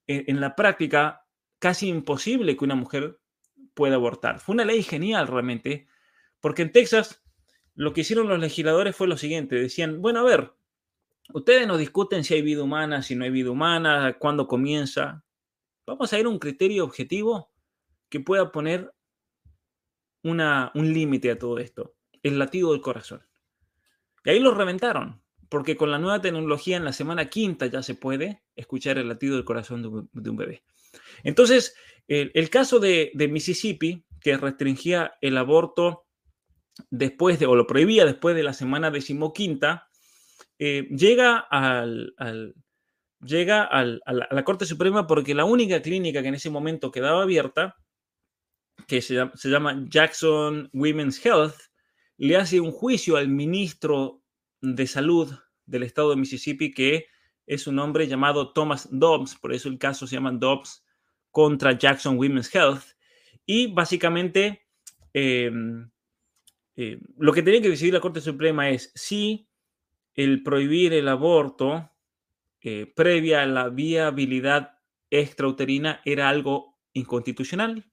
eh, 0.07 0.25
en 0.27 0.41
la 0.41 0.55
práctica 0.55 1.25
casi 1.59 1.87
imposible 1.87 2.57
que 2.57 2.65
una 2.65 2.75
mujer 2.75 3.19
pueda 3.73 3.95
abortar. 3.95 4.39
Fue 4.39 4.53
una 4.53 4.65
ley 4.65 4.83
genial 4.83 5.27
realmente, 5.27 5.87
porque 6.43 6.61
en 6.61 6.73
Texas 6.73 7.23
lo 7.73 7.93
que 7.93 8.01
hicieron 8.01 8.27
los 8.27 8.37
legisladores 8.37 8.93
fue 8.97 9.07
lo 9.07 9.15
siguiente, 9.15 9.55
decían, 9.55 10.01
bueno, 10.01 10.19
a 10.19 10.23
ver, 10.23 10.51
ustedes 11.33 11.65
nos 11.65 11.79
discuten 11.79 12.25
si 12.25 12.33
hay 12.33 12.41
vida 12.41 12.61
humana, 12.61 13.01
si 13.01 13.15
no 13.15 13.23
hay 13.23 13.31
vida 13.31 13.49
humana, 13.49 14.17
cuándo 14.19 14.45
comienza. 14.45 15.23
Vamos 15.87 16.11
a 16.11 16.19
ir 16.19 16.25
a 16.25 16.29
un 16.29 16.39
criterio 16.39 16.83
objetivo 16.83 17.49
que 18.09 18.19
pueda 18.19 18.51
poner 18.51 18.93
una, 20.21 20.69
un 20.75 20.91
límite 20.93 21.31
a 21.31 21.39
todo 21.39 21.59
esto, 21.59 21.95
el 22.21 22.37
latido 22.37 22.73
del 22.73 22.81
corazón. 22.81 23.25
Y 24.25 24.31
ahí 24.31 24.39
lo 24.39 24.53
reventaron, 24.53 25.23
porque 25.47 25.77
con 25.77 25.91
la 25.91 25.97
nueva 25.97 26.19
tecnología 26.19 26.75
en 26.75 26.83
la 26.83 26.91
semana 26.91 27.29
quinta 27.29 27.67
ya 27.67 27.81
se 27.81 27.95
puede 27.95 28.43
escuchar 28.57 28.97
el 28.97 29.07
latido 29.07 29.37
del 29.37 29.45
corazón 29.45 29.81
de 29.81 30.29
un, 30.29 30.35
bebé. 30.35 30.65
Entonces, 31.23 31.73
el, 32.09 32.49
caso 32.49 32.81
de, 32.81 33.13
Mississippi, 33.31 34.05
que 34.19 34.35
restringía 34.35 35.13
el 35.21 35.37
aborto 35.37 36.02
después 36.89 37.39
de, 37.39 37.45
o 37.45 37.55
lo 37.55 37.67
prohibía 37.67 38.05
después 38.05 38.35
de 38.35 38.43
la 38.43 38.53
semana 38.53 38.91
decimoquinta, 38.91 39.87
eh, 40.59 40.87
llega, 40.89 41.37
al, 41.37 42.15
llega 43.19 43.63
a 43.63 43.83
la 43.83 44.43
Corte 44.43 44.65
Suprema 44.65 45.07
porque 45.07 45.35
la 45.35 45.45
única 45.45 45.81
clínica 45.81 46.21
que 46.21 46.27
en 46.27 46.35
ese 46.35 46.49
momento 46.49 46.91
quedaba 46.91 47.23
abierta 47.23 47.75
que 48.87 49.01
se 49.01 49.49
llama, 49.49 49.85
Jackson 49.87 50.69
Women's 50.73 51.23
Health, 51.25 51.55
le 52.17 52.37
hace 52.37 52.59
un 52.59 52.71
juicio 52.71 53.17
al 53.17 53.27
ministro 53.27 54.21
de 54.61 54.87
Salud 54.87 55.33
del 55.65 55.83
estado 55.83 56.11
de 56.11 56.17
Mississippi, 56.17 56.73
que 56.73 57.07
es 57.45 57.67
un 57.67 57.79
hombre 57.79 58.07
llamado 58.07 58.53
Thomas 58.53 58.87
Dobbs, 58.91 59.35
por 59.35 59.53
eso 59.53 59.69
el 59.69 59.77
caso 59.77 60.07
se 60.07 60.15
llama 60.15 60.31
Dobbs 60.31 60.85
contra 61.31 61.77
Jackson 61.77 62.17
Women's 62.17 62.53
Health. 62.53 62.83
Y 63.45 63.67
básicamente 63.67 64.67
em, 65.13 65.89
eh, 66.75 66.99
lo 67.17 67.33
que 67.33 67.43
tenía 67.43 67.61
que 67.61 67.69
decidir 67.69 67.93
la 67.93 67.99
Corte 67.99 68.21
Suprema 68.21 68.69
es 68.69 68.91
si 68.95 69.47
el 70.15 70.43
prohibir 70.43 70.93
el 70.93 71.07
aborto 71.07 71.91
eh, 72.61 72.91
previa 72.95 73.43
a 73.43 73.45
la 73.45 73.69
viabilidad 73.69 74.79
extrauterina 75.09 76.01
era 76.05 76.29
algo 76.29 76.79
inconstitucional. 76.93 77.85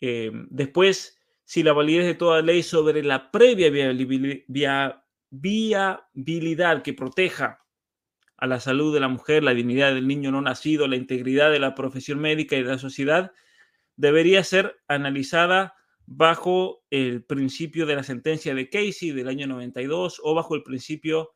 Eh, 0.00 0.30
después, 0.50 1.20
si 1.44 1.62
la 1.62 1.72
validez 1.72 2.06
de 2.06 2.14
toda 2.14 2.42
ley 2.42 2.62
sobre 2.62 3.02
la 3.02 3.30
previa 3.30 3.70
viabilidad 5.30 6.82
que 6.82 6.94
proteja 6.94 7.64
a 8.36 8.46
la 8.46 8.58
salud 8.58 8.94
de 8.94 9.00
la 9.00 9.08
mujer, 9.08 9.42
la 9.42 9.52
dignidad 9.52 9.94
del 9.94 10.08
niño 10.08 10.30
no 10.30 10.40
nacido, 10.40 10.88
la 10.88 10.96
integridad 10.96 11.50
de 11.50 11.58
la 11.58 11.74
profesión 11.74 12.18
médica 12.20 12.56
y 12.56 12.62
de 12.62 12.70
la 12.70 12.78
sociedad, 12.78 13.32
debería 13.96 14.42
ser 14.44 14.80
analizada 14.88 15.74
bajo 16.12 16.82
el 16.90 17.24
principio 17.24 17.86
de 17.86 17.94
la 17.94 18.02
sentencia 18.02 18.52
de 18.52 18.68
Casey 18.68 19.12
del 19.12 19.28
año 19.28 19.46
92 19.46 20.20
o 20.24 20.34
bajo 20.34 20.56
el 20.56 20.64
principio 20.64 21.30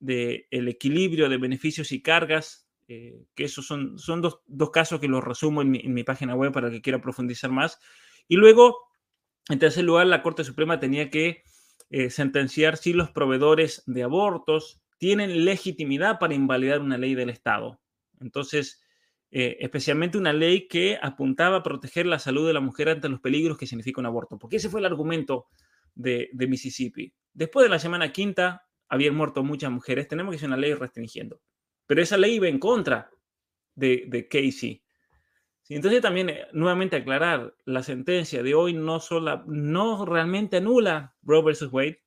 del 0.00 0.44
equilibrio 0.50 1.28
de 1.28 1.38
beneficios 1.38 1.92
y 1.92 2.02
cargas, 2.02 2.68
eh, 2.88 3.24
que 3.36 3.44
esos 3.44 3.64
son, 3.68 4.00
son 4.00 4.22
dos, 4.22 4.40
casos 4.72 4.98
que 4.98 5.06
los 5.06 5.22
resumo 5.22 5.62
en 5.62 5.70
mi, 5.70 5.78
en 5.78 5.94
mi, 5.94 6.02
página 6.02 6.34
web 6.34 6.52
para 6.52 6.72
que 6.72 6.82
quiera 6.82 7.00
profundizar 7.00 7.52
más. 7.52 7.78
Y 8.26 8.34
luego, 8.34 8.76
en 9.48 9.60
tercer 9.60 9.84
lugar, 9.84 10.08
la 10.08 10.24
Corte 10.24 10.42
Suprema 10.42 10.80
tenía 10.80 11.08
que 11.08 11.44
eh, 11.90 12.10
sentenciar 12.10 12.78
si 12.78 12.92
los 12.92 13.12
proveedores 13.12 13.84
de 13.86 14.02
abortos 14.02 14.82
tienen 14.98 15.44
legitimidad 15.44 16.18
para 16.18 16.34
invalidar 16.34 16.80
una 16.80 16.98
ley 16.98 17.14
del 17.14 17.30
Estado. 17.30 17.80
Entonces, 18.18 18.82
eh, 19.30 19.56
especialmente 19.60 20.18
una 20.18 20.32
ley 20.32 20.68
que 20.68 20.98
apuntaba 21.00 21.58
a 21.58 21.62
proteger 21.62 22.06
la 22.06 22.18
salud 22.18 22.46
de 22.46 22.52
la 22.52 22.60
mujer 22.60 22.88
ante 22.88 23.08
los 23.08 23.20
peligros 23.20 23.58
que 23.58 23.66
significa 23.66 24.00
un 24.00 24.06
aborto, 24.06 24.38
porque 24.38 24.56
ese 24.56 24.68
fue 24.68 24.80
el 24.80 24.86
argumento 24.86 25.46
de, 25.94 26.30
Mississippi. 26.34 27.12
Después 27.32 27.64
de 27.64 27.70
la 27.70 27.78
semana 27.78 28.12
quinta, 28.12 28.66
habían 28.88 29.14
muerto 29.14 29.42
muchas 29.42 29.70
mujeres, 29.70 30.08
tenemos 30.08 30.32
que 30.32 30.36
hacer 30.36 30.48
una 30.48 30.56
ley 30.56 30.74
restringiendo. 30.74 31.40
Pero 31.86 32.02
esa 32.02 32.16
ley 32.16 32.34
iba 32.34 32.48
en 32.48 32.58
contra 32.58 33.10
de, 33.74 34.04
de 34.06 34.28
Casey, 34.28 34.82
entonces 35.68 36.00
también 36.00 36.28
eh, 36.30 36.46
nuevamente 36.52 36.96
aclarar, 36.96 37.54
la 37.64 37.82
sentencia 37.82 38.42
de 38.42 38.54
hoy 38.54 38.72
no, 38.72 39.00
sola, 39.00 39.44
no 39.46 40.04
realmente 40.04 40.58
anula 40.58 41.14
Roe 41.22 41.42
versus 41.42 41.72
Wade, 41.72 42.02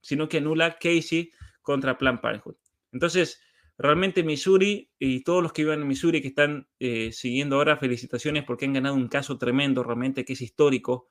sino 0.00 0.28
que 0.28 0.38
anula 0.38 0.78
Casey 0.78 1.32
contra 1.60 1.98
Planned 1.98 2.20
Parenthood. 2.20 2.56
Entonces, 2.92 3.42
realmente 3.78 4.22
Missouri 4.22 4.90
y 4.98 5.22
todos 5.22 5.42
los 5.42 5.52
que 5.52 5.62
viven 5.62 5.82
en 5.82 5.88
Missouri 5.88 6.22
que 6.22 6.28
están 6.28 6.68
eh, 6.78 7.12
siguiendo 7.12 7.56
ahora, 7.56 7.76
felicitaciones 7.76 8.44
porque 8.44 8.64
han 8.64 8.72
ganado 8.72 8.94
un 8.94 9.08
caso 9.08 9.38
tremendo, 9.38 9.82
realmente 9.82 10.24
que 10.24 10.32
es 10.32 10.40
histórico 10.40 11.08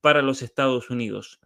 para 0.00 0.22
los 0.22 0.42
Estados 0.42 0.90
Unidos. 0.90 1.40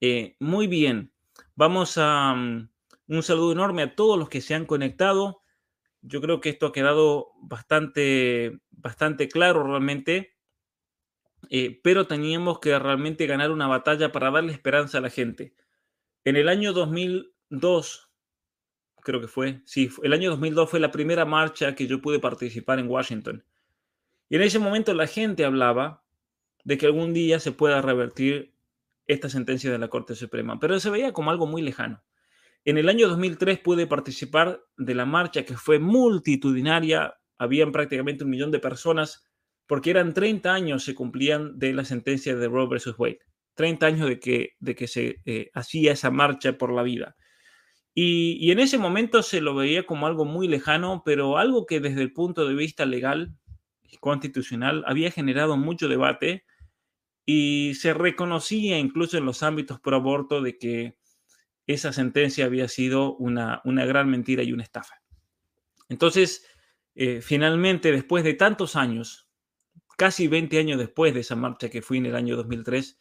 Eh, 0.00 0.36
muy 0.38 0.66
bien, 0.66 1.12
vamos 1.54 1.96
a 1.96 2.34
mm, 2.34 2.68
un 3.08 3.22
saludo 3.22 3.52
enorme 3.52 3.82
a 3.82 3.94
todos 3.94 4.18
los 4.18 4.28
que 4.28 4.40
se 4.40 4.54
han 4.54 4.66
conectado. 4.66 5.42
Yo 6.02 6.20
creo 6.20 6.40
que 6.40 6.50
esto 6.50 6.66
ha 6.66 6.72
quedado 6.72 7.32
bastante, 7.42 8.60
bastante 8.70 9.28
claro 9.28 9.64
realmente, 9.64 10.36
eh, 11.50 11.80
pero 11.82 12.06
teníamos 12.06 12.60
que 12.60 12.78
realmente 12.78 13.26
ganar 13.26 13.50
una 13.50 13.66
batalla 13.66 14.12
para 14.12 14.30
darle 14.30 14.52
esperanza 14.52 14.98
a 14.98 15.00
la 15.00 15.10
gente. 15.10 15.54
En 16.24 16.36
el 16.36 16.48
año 16.48 16.72
2002, 16.74 18.07
creo 19.08 19.22
que 19.22 19.26
fue, 19.26 19.62
sí, 19.64 19.88
el 20.02 20.12
año 20.12 20.28
2002 20.28 20.68
fue 20.68 20.80
la 20.80 20.90
primera 20.90 21.24
marcha 21.24 21.74
que 21.74 21.86
yo 21.86 22.02
pude 22.02 22.18
participar 22.18 22.78
en 22.78 22.90
Washington. 22.90 23.42
Y 24.28 24.36
en 24.36 24.42
ese 24.42 24.58
momento 24.58 24.92
la 24.92 25.06
gente 25.06 25.46
hablaba 25.46 26.04
de 26.62 26.76
que 26.76 26.84
algún 26.84 27.14
día 27.14 27.40
se 27.40 27.52
pueda 27.52 27.80
revertir 27.80 28.52
esta 29.06 29.30
sentencia 29.30 29.72
de 29.72 29.78
la 29.78 29.88
Corte 29.88 30.14
Suprema, 30.14 30.60
pero 30.60 30.78
se 30.78 30.90
veía 30.90 31.14
como 31.14 31.30
algo 31.30 31.46
muy 31.46 31.62
lejano. 31.62 32.04
En 32.66 32.76
el 32.76 32.90
año 32.90 33.08
2003 33.08 33.60
pude 33.60 33.86
participar 33.86 34.60
de 34.76 34.94
la 34.94 35.06
marcha 35.06 35.46
que 35.46 35.56
fue 35.56 35.78
multitudinaria, 35.78 37.14
habían 37.38 37.72
prácticamente 37.72 38.24
un 38.24 38.30
millón 38.30 38.50
de 38.50 38.58
personas, 38.58 39.26
porque 39.66 39.88
eran 39.88 40.12
30 40.12 40.52
años 40.52 40.84
se 40.84 40.94
cumplían 40.94 41.58
de 41.58 41.72
la 41.72 41.86
sentencia 41.86 42.36
de 42.36 42.46
Roe 42.46 42.68
versus 42.68 42.98
Wade, 42.98 43.20
30 43.54 43.86
años 43.86 44.06
de 44.06 44.20
que, 44.20 44.50
de 44.58 44.74
que 44.74 44.86
se 44.86 45.22
eh, 45.24 45.50
hacía 45.54 45.92
esa 45.92 46.10
marcha 46.10 46.58
por 46.58 46.74
la 46.74 46.82
vida. 46.82 47.16
Y, 48.00 48.52
en 48.52 48.60
ese 48.60 48.78
momento 48.78 49.24
se 49.24 49.40
lo 49.40 49.56
veía 49.56 49.84
como 49.84 50.06
algo 50.06 50.24
muy 50.24 50.46
lejano, 50.46 51.02
pero 51.04 51.36
algo 51.36 51.66
que 51.66 51.80
desde 51.80 52.02
el 52.02 52.12
punto 52.12 52.46
de 52.46 52.54
vista 52.54 52.86
legal 52.86 53.34
y 53.90 53.96
constitucional 53.96 54.84
había 54.86 55.10
generado 55.10 55.56
mucho 55.56 55.88
debate 55.88 56.44
y 57.26 57.74
se 57.74 57.94
reconocía 57.94 58.78
incluso 58.78 59.18
en 59.18 59.24
los 59.24 59.42
ámbitos 59.42 59.80
pro 59.80 59.96
aborto 59.96 60.40
de 60.40 60.58
que 60.58 60.96
esa 61.66 61.92
sentencia 61.92 62.44
había 62.44 62.68
sido 62.68 63.16
una, 63.16 63.62
gran 63.64 64.08
mentira 64.08 64.44
y 64.44 64.52
una 64.52 64.62
estafa. 64.62 65.02
Entonces, 65.88 66.46
eh, 66.94 67.20
finalmente, 67.20 67.90
después 67.90 68.22
de 68.22 68.34
tantos 68.34 68.76
años, 68.76 69.28
casi 69.96 70.28
20 70.28 70.56
años 70.60 70.78
después 70.78 71.14
de 71.14 71.20
esa 71.20 71.34
marcha 71.34 71.68
que 71.68 71.82
fui 71.82 71.98
en 71.98 72.06
el 72.06 72.14
año 72.14 72.36
2003, 72.36 72.96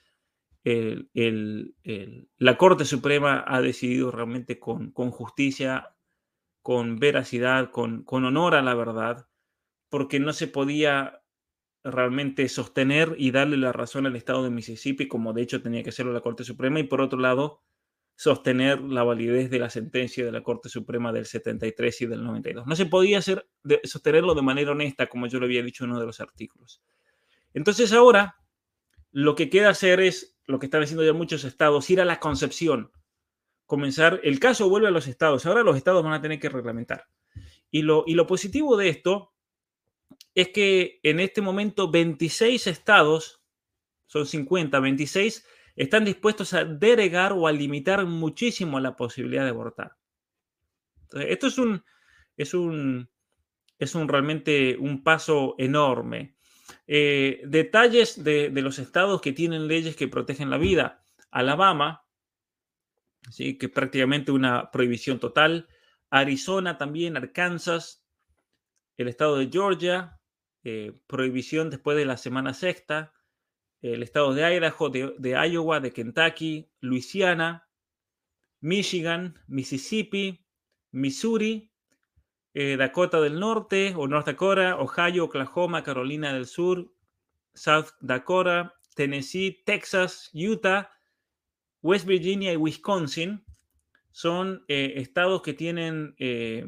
la 2.37 2.57
Corte 2.57 2.85
Suprema 2.85 3.43
ha 3.47 3.61
decidido 3.61 4.11
realmente 4.11 4.59
con, 4.59 4.91
justicia, 4.91 5.95
con 6.61 6.97
veracidad, 6.97 7.71
con, 7.71 8.03
con 8.03 8.25
honor 8.25 8.55
a 8.55 8.61
la 8.61 8.75
verdad, 8.75 9.27
porque 9.89 10.19
no 10.19 10.33
se 10.33 10.47
podía 10.47 11.21
realmente 11.83 12.49
sostener 12.49 13.15
y 13.17 13.31
darle 13.31 13.57
la 13.57 13.71
razón 13.71 14.05
al 14.05 14.15
Estado 14.15 14.43
de 14.43 14.49
Mississippi, 14.49 15.07
como 15.07 15.33
de 15.33 15.43
hecho 15.43 15.61
tenía 15.61 15.83
que 15.83 15.89
hacerlo 15.89 16.11
la 16.11 16.21
Corte 16.21 16.43
Suprema, 16.43 16.79
y 16.79 16.83
por 16.83 17.01
otro 17.01 17.19
lado, 17.19 17.63
sostener 18.17 18.81
la 18.81 19.03
validez 19.03 19.49
de 19.49 19.59
la 19.59 19.69
sentencia 19.69 20.25
de 20.25 20.31
la 20.31 20.41
Corte 20.41 20.69
Suprema 20.69 21.13
del 21.13 21.25
73 21.25 22.01
y 22.01 22.05
del 22.07 22.23
92. 22.23 22.65
No 22.65 22.75
se 22.75 22.87
podía 22.87 23.19
hacer 23.19 23.47
sostenerlo 23.83 24.33
de 24.33 24.41
manera 24.41 24.71
honesta, 24.71 25.07
como 25.07 25.27
yo 25.27 25.39
lo 25.39 25.45
había 25.45 25.61
dicho 25.61 25.85
en 25.85 25.91
uno 25.91 25.99
de 25.99 26.07
los 26.07 26.19
artículos. 26.19 26.81
Entonces 27.53 27.93
ahora 27.93 28.35
lo 29.11 29.35
que 29.35 29.49
queda 29.49 29.69
hacer 29.69 29.99
es, 29.99 30.36
lo 30.47 30.59
que 30.59 30.65
están 30.65 30.81
haciendo 30.81 31.05
ya 31.05 31.13
muchos 31.13 31.43
estados, 31.43 31.89
ir 31.89 32.01
a 32.01 32.05
la 32.05 32.19
concepción, 32.19 32.91
comenzar, 33.65 34.21
el 34.23 34.39
caso 34.39 34.69
vuelve 34.69 34.87
a 34.87 34.91
los 34.91 35.07
estados, 35.07 35.45
ahora 35.45 35.63
los 35.63 35.77
estados 35.77 36.03
van 36.03 36.13
a 36.13 36.21
tener 36.21 36.39
que 36.39 36.49
reglamentar. 36.49 37.07
Y 37.69 37.81
lo, 37.81 38.03
y 38.07 38.15
lo 38.15 38.25
positivo 38.25 38.77
de 38.77 38.89
esto 38.89 39.33
es 40.33 40.49
que 40.49 40.99
en 41.03 41.19
este 41.19 41.41
momento 41.41 41.91
26 41.91 42.67
estados, 42.67 43.41
son 44.07 44.25
50, 44.25 44.79
26 44.79 45.45
están 45.75 46.05
dispuestos 46.05 46.53
a 46.53 46.65
deregar 46.65 47.33
o 47.33 47.47
a 47.47 47.51
limitar 47.51 48.05
muchísimo 48.05 48.79
la 48.79 48.95
posibilidad 48.95 49.43
de 49.43 49.49
abortar. 49.49 49.95
esto 51.13 51.47
es 51.47 51.57
un, 51.57 51.83
es 52.35 52.53
un, 52.53 53.09
es 53.77 53.93
un 53.93 54.07
realmente 54.07 54.75
un 54.79 55.03
paso 55.03 55.55
enorme. 55.57 56.36
Eh, 56.87 57.41
detalles 57.45 58.23
de, 58.23 58.49
los 58.49 58.79
estados 58.79 59.21
que 59.21 59.33
tienen 59.33 59.67
leyes 59.67 59.95
que 59.95 60.07
protegen 60.07 60.49
la 60.49 60.57
vida. 60.57 61.03
Alabama, 61.29 62.05
¿sí? 63.29 63.57
que 63.57 63.69
prácticamente 63.69 64.31
una 64.31 64.71
prohibición 64.71 65.19
total. 65.19 65.67
Arizona 66.09 66.77
también, 66.77 67.17
Arkansas, 67.17 68.05
el 68.95 69.09
estado 69.09 69.37
de 69.37 69.49
Georgia, 69.51 70.19
eh, 70.63 70.99
prohibición 71.07 71.69
después 71.69 71.97
de 71.97 72.05
la 72.05 72.17
semana 72.17 72.53
sexta, 72.53 73.13
el 73.81 74.01
estado 74.01 74.33
de 74.33 74.55
Idaho, 74.55 74.89
de, 74.89 75.49
Iowa, 75.49 75.79
de 75.79 75.91
Kentucky, 75.91 76.71
Luisiana, 76.79 77.69
Michigan, 78.59 79.39
Mississippi, 79.47 80.45
Missouri, 80.91 81.66
eh, 82.59 82.75
Dakota 82.75 83.21
del 83.21 83.39
Norte 83.39 83.93
o 83.95 84.07
North 84.07 84.25
Dakota, 84.25 84.77
Ohio, 84.77 85.25
Oklahoma, 85.25 85.83
Carolina 85.83 86.33
del 86.33 86.47
Sur, 86.47 86.91
South 87.53 87.89
Dakota, 88.01 88.73
Tennessee, 88.95 89.61
Texas, 89.63 90.31
Utah, 90.33 90.89
West 91.83 92.07
Virginia 92.07 92.51
y 92.51 92.55
Wisconsin 92.55 93.45
son 94.09 94.65
eh, 94.69 94.93
estados 94.95 95.43
que 95.43 95.53
tienen 95.53 96.15
eh, 96.17 96.65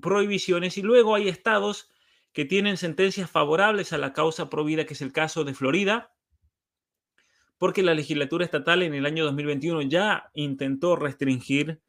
prohibiciones 0.00 0.78
y 0.78 0.82
luego 0.82 1.14
hay 1.14 1.28
estados 1.28 1.90
que 2.32 2.46
tienen 2.46 2.78
sentencias 2.78 3.30
favorables 3.30 3.92
a 3.92 3.98
la 3.98 4.14
causa 4.14 4.48
prohibida, 4.48 4.86
que 4.86 4.94
es 4.94 5.02
el 5.02 5.12
caso 5.12 5.44
de 5.44 5.52
Florida, 5.52 6.14
porque 7.58 7.82
la 7.82 7.92
legislatura 7.92 8.46
estatal 8.46 8.82
en 8.82 8.94
el 8.94 9.04
año 9.04 9.26
2021 9.26 9.82
ya 9.82 10.30
intentó 10.32 10.96
restringir 10.96 11.82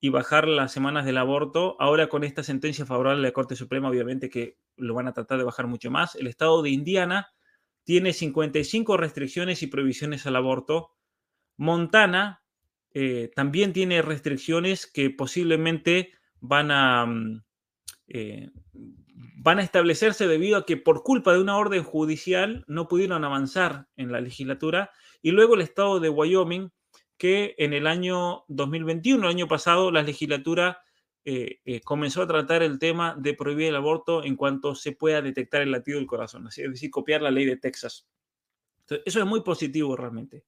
y 0.00 0.10
bajar 0.10 0.48
las 0.48 0.72
semanas 0.72 1.06
del 1.06 1.18
aborto. 1.18 1.76
Ahora 1.80 2.08
con 2.08 2.24
esta 2.24 2.42
sentencia 2.42 2.86
favorable 2.86 3.22
de 3.22 3.28
la 3.28 3.32
Corte 3.32 3.56
Suprema, 3.56 3.88
obviamente 3.88 4.28
que 4.28 4.58
lo 4.76 4.94
van 4.94 5.08
a 5.08 5.12
tratar 5.12 5.38
de 5.38 5.44
bajar 5.44 5.66
mucho 5.66 5.90
más. 5.90 6.14
El 6.14 6.26
estado 6.26 6.62
de 6.62 6.70
Indiana 6.70 7.28
tiene 7.84 8.12
55 8.12 8.96
restricciones 8.96 9.62
y 9.62 9.66
prohibiciones 9.66 10.26
al 10.26 10.36
aborto. 10.36 10.90
Montana 11.56 12.42
eh, 12.92 13.30
también 13.34 13.72
tiene 13.72 14.02
restricciones 14.02 14.86
que 14.86 15.10
posiblemente 15.10 16.12
van 16.40 16.70
a, 16.70 17.06
mm, 17.06 17.42
eh, 18.08 18.50
van 19.36 19.58
a 19.58 19.62
establecerse 19.62 20.26
debido 20.26 20.56
a 20.56 20.66
que 20.66 20.76
por 20.76 21.02
culpa 21.02 21.32
de 21.32 21.40
una 21.40 21.56
orden 21.56 21.82
judicial 21.82 22.64
no 22.66 22.88
pudieron 22.88 23.24
avanzar 23.24 23.88
en 23.96 24.12
la 24.12 24.20
legislatura. 24.20 24.90
Y 25.22 25.32
luego 25.32 25.54
el 25.54 25.60
estado 25.60 26.00
de 26.00 26.08
Wyoming, 26.08 26.70
que 27.16 27.54
en 27.58 27.72
el 27.72 27.86
año 27.86 28.44
2021, 28.48 29.24
el 29.24 29.30
año 29.30 29.48
pasado, 29.48 29.90
la 29.90 30.02
legislatura 30.02 30.82
eh, 31.24 31.60
eh, 31.64 31.80
comenzó 31.80 32.22
a 32.22 32.26
tratar 32.26 32.62
el 32.62 32.78
tema 32.78 33.16
de 33.18 33.34
prohibir 33.34 33.68
el 33.68 33.76
aborto 33.76 34.24
en 34.24 34.36
cuanto 34.36 34.74
se 34.74 34.92
pueda 34.92 35.22
detectar 35.22 35.62
el 35.62 35.70
latido 35.70 35.98
del 35.98 36.06
corazón, 36.06 36.46
es 36.48 36.56
decir, 36.56 36.90
copiar 36.90 37.22
la 37.22 37.30
ley 37.30 37.46
de 37.46 37.56
Texas. 37.56 38.06
eso 38.88 39.20
es 39.20 39.26
muy 39.26 39.42
positivo 39.42 39.96
realmente. 39.96 40.44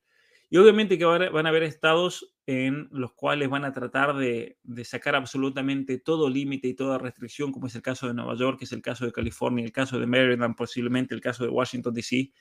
Y 0.49 0.59
obviamente 0.59 0.97
que 0.97 1.05
van 1.05 1.47
a 1.47 1.49
haber 1.49 1.65
estados 1.65 2.33
en 2.47 2.89
los 2.93 3.13
cuales 3.15 3.49
van 3.49 3.65
a 3.65 3.73
tratar 3.73 4.17
de, 4.17 4.59
sacar 4.85 5.17
absolutamente 5.17 5.99
todo 5.99 6.29
límite 6.31 6.69
y 6.69 6.75
toda 6.75 6.99
restricción, 6.99 7.51
como 7.51 7.67
es 7.67 7.75
el 7.75 7.83
caso 7.83 8.07
de 8.07 8.15
Nueva 8.15 8.37
York, 8.37 8.61
que 8.61 8.67
es 8.67 8.73
el 8.73 8.83
caso 8.83 9.05
de 9.05 9.13
California, 9.13 9.65
el 9.65 9.73
caso 9.73 9.99
de 9.99 10.07
Maryland, 10.07 10.55
posiblemente 10.55 11.15
el 11.15 11.21
caso 11.21 11.43
de 11.43 11.51
Washington, 11.51 11.95
D.C., 11.95 12.33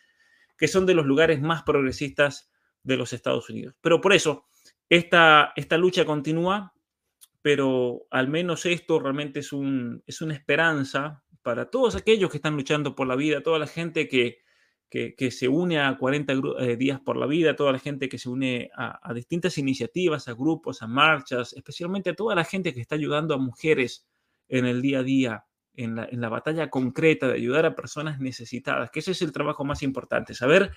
que 0.56 0.68
son 0.68 0.86
de 0.86 0.94
los 0.94 1.06
lugares 1.06 1.42
más 1.42 1.64
progresistas 1.64 2.52
de 2.86 2.98
los 2.98 3.12
Estados 3.12 3.50
Unidos. 3.50 3.76
Pero 3.82 4.00
por 4.00 4.14
eso, 4.14 4.46
esta, 4.90 5.52
esta 5.56 5.78
lucha 5.78 6.06
continúa, 6.06 6.74
pero 7.42 8.06
al 8.12 8.28
menos 8.28 8.66
esto 8.66 9.00
realmente 9.00 9.40
es, 9.40 9.52
un, 9.52 10.02
es 10.06 10.22
una 10.22 10.34
esperanza 10.34 11.24
para 11.42 11.70
todos 11.70 11.96
aquellos 11.96 12.32
que 12.32 12.38
están 12.38 12.56
luchando 12.56 12.96
por 12.96 13.08
la 13.08 13.16
vida, 13.16 13.44
toda 13.44 13.60
la 13.60 13.68
gente 13.68 14.08
que, 14.08 14.40
que, 14.90 15.32
se 15.32 15.48
une 15.48 15.80
a 15.80 15.98
40 15.98 16.34
eh, 16.60 16.78
días 16.78 17.00
por 17.02 17.18
la 17.18 17.26
vida, 17.26 17.56
toda 17.56 17.74
la 17.74 17.80
gente 17.80 18.08
que 18.08 18.18
se 18.18 18.30
une 18.30 18.70
a, 18.76 19.14
distintas 19.14 19.58
iniciativas, 19.58 20.28
a 20.28 20.34
grupos, 20.34 20.82
a 20.82 20.88
marchas, 20.88 21.54
especialmente 21.54 22.12
a 22.12 22.16
toda 22.16 22.34
la 22.34 22.46
gente 22.46 22.74
que 22.74 22.82
está 22.82 22.96
ayudando 22.96 23.34
a 23.34 23.38
mujeres 23.38 24.08
en 24.48 24.66
el 24.66 24.82
día 24.82 25.00
a 25.00 25.04
día, 25.04 25.46
en 25.74 25.96
la, 25.96 26.08
en 26.10 26.22
la 26.22 26.30
batalla 26.30 26.70
concreta 26.70 27.28
de 27.28 27.34
ayudar 27.34 27.66
a 27.66 27.76
personas 27.76 28.20
necesitadas, 28.20 28.90
que 28.90 29.00
ese 29.00 29.12
es 29.12 29.22
el 29.22 29.34
trabajo 29.34 29.66
más 29.66 29.84
importante, 29.84 30.34
saber 30.34 30.72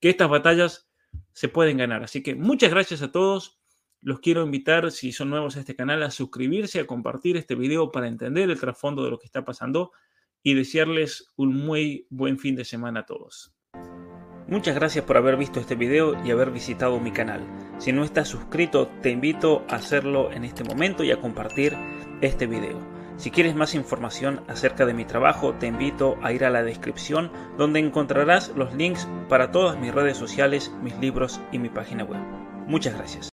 que 0.00 0.10
estas 0.10 0.28
batallas 0.28 0.87
se 1.32 1.48
pueden 1.48 1.76
ganar. 1.76 2.02
Así 2.02 2.22
que 2.22 2.34
muchas 2.34 2.70
gracias 2.70 3.02
a 3.02 3.12
todos. 3.12 3.60
Los 4.00 4.20
quiero 4.20 4.44
invitar, 4.44 4.90
si 4.92 5.12
son 5.12 5.30
nuevos 5.30 5.56
a 5.56 5.60
este 5.60 5.74
canal, 5.74 6.02
a 6.02 6.10
suscribirse, 6.10 6.80
a 6.80 6.86
compartir 6.86 7.36
este 7.36 7.54
video 7.54 7.90
para 7.90 8.06
entender 8.08 8.48
el 8.48 8.60
trasfondo 8.60 9.04
de 9.04 9.10
lo 9.10 9.18
que 9.18 9.26
está 9.26 9.44
pasando 9.44 9.92
y 10.42 10.54
desearles 10.54 11.32
un 11.36 11.54
muy 11.54 12.06
buen 12.10 12.38
fin 12.38 12.54
de 12.54 12.64
semana 12.64 13.00
a 13.00 13.06
todos. 13.06 13.52
Muchas 14.46 14.74
gracias 14.76 15.04
por 15.04 15.16
haber 15.18 15.36
visto 15.36 15.60
este 15.60 15.74
video 15.74 16.24
y 16.24 16.30
haber 16.30 16.50
visitado 16.50 16.98
mi 17.00 17.12
canal. 17.12 17.46
Si 17.78 17.92
no 17.92 18.02
estás 18.02 18.28
suscrito, 18.28 18.88
te 19.02 19.10
invito 19.10 19.66
a 19.68 19.76
hacerlo 19.76 20.32
en 20.32 20.44
este 20.44 20.64
momento 20.64 21.04
y 21.04 21.10
a 21.10 21.20
compartir 21.20 21.76
este 22.22 22.46
video. 22.46 22.97
Si 23.18 23.32
quieres 23.32 23.56
más 23.56 23.74
información 23.74 24.44
acerca 24.46 24.86
de 24.86 24.94
mi 24.94 25.04
trabajo, 25.04 25.52
te 25.54 25.66
invito 25.66 26.16
a 26.22 26.32
ir 26.32 26.44
a 26.44 26.50
la 26.50 26.62
descripción 26.62 27.32
donde 27.58 27.80
encontrarás 27.80 28.52
los 28.54 28.72
links 28.74 29.08
para 29.28 29.50
todas 29.50 29.76
mis 29.76 29.92
redes 29.92 30.16
sociales, 30.16 30.72
mis 30.82 30.96
libros 30.98 31.40
y 31.50 31.58
mi 31.58 31.68
página 31.68 32.04
web. 32.04 32.20
Muchas 32.68 32.94
gracias. 32.94 33.26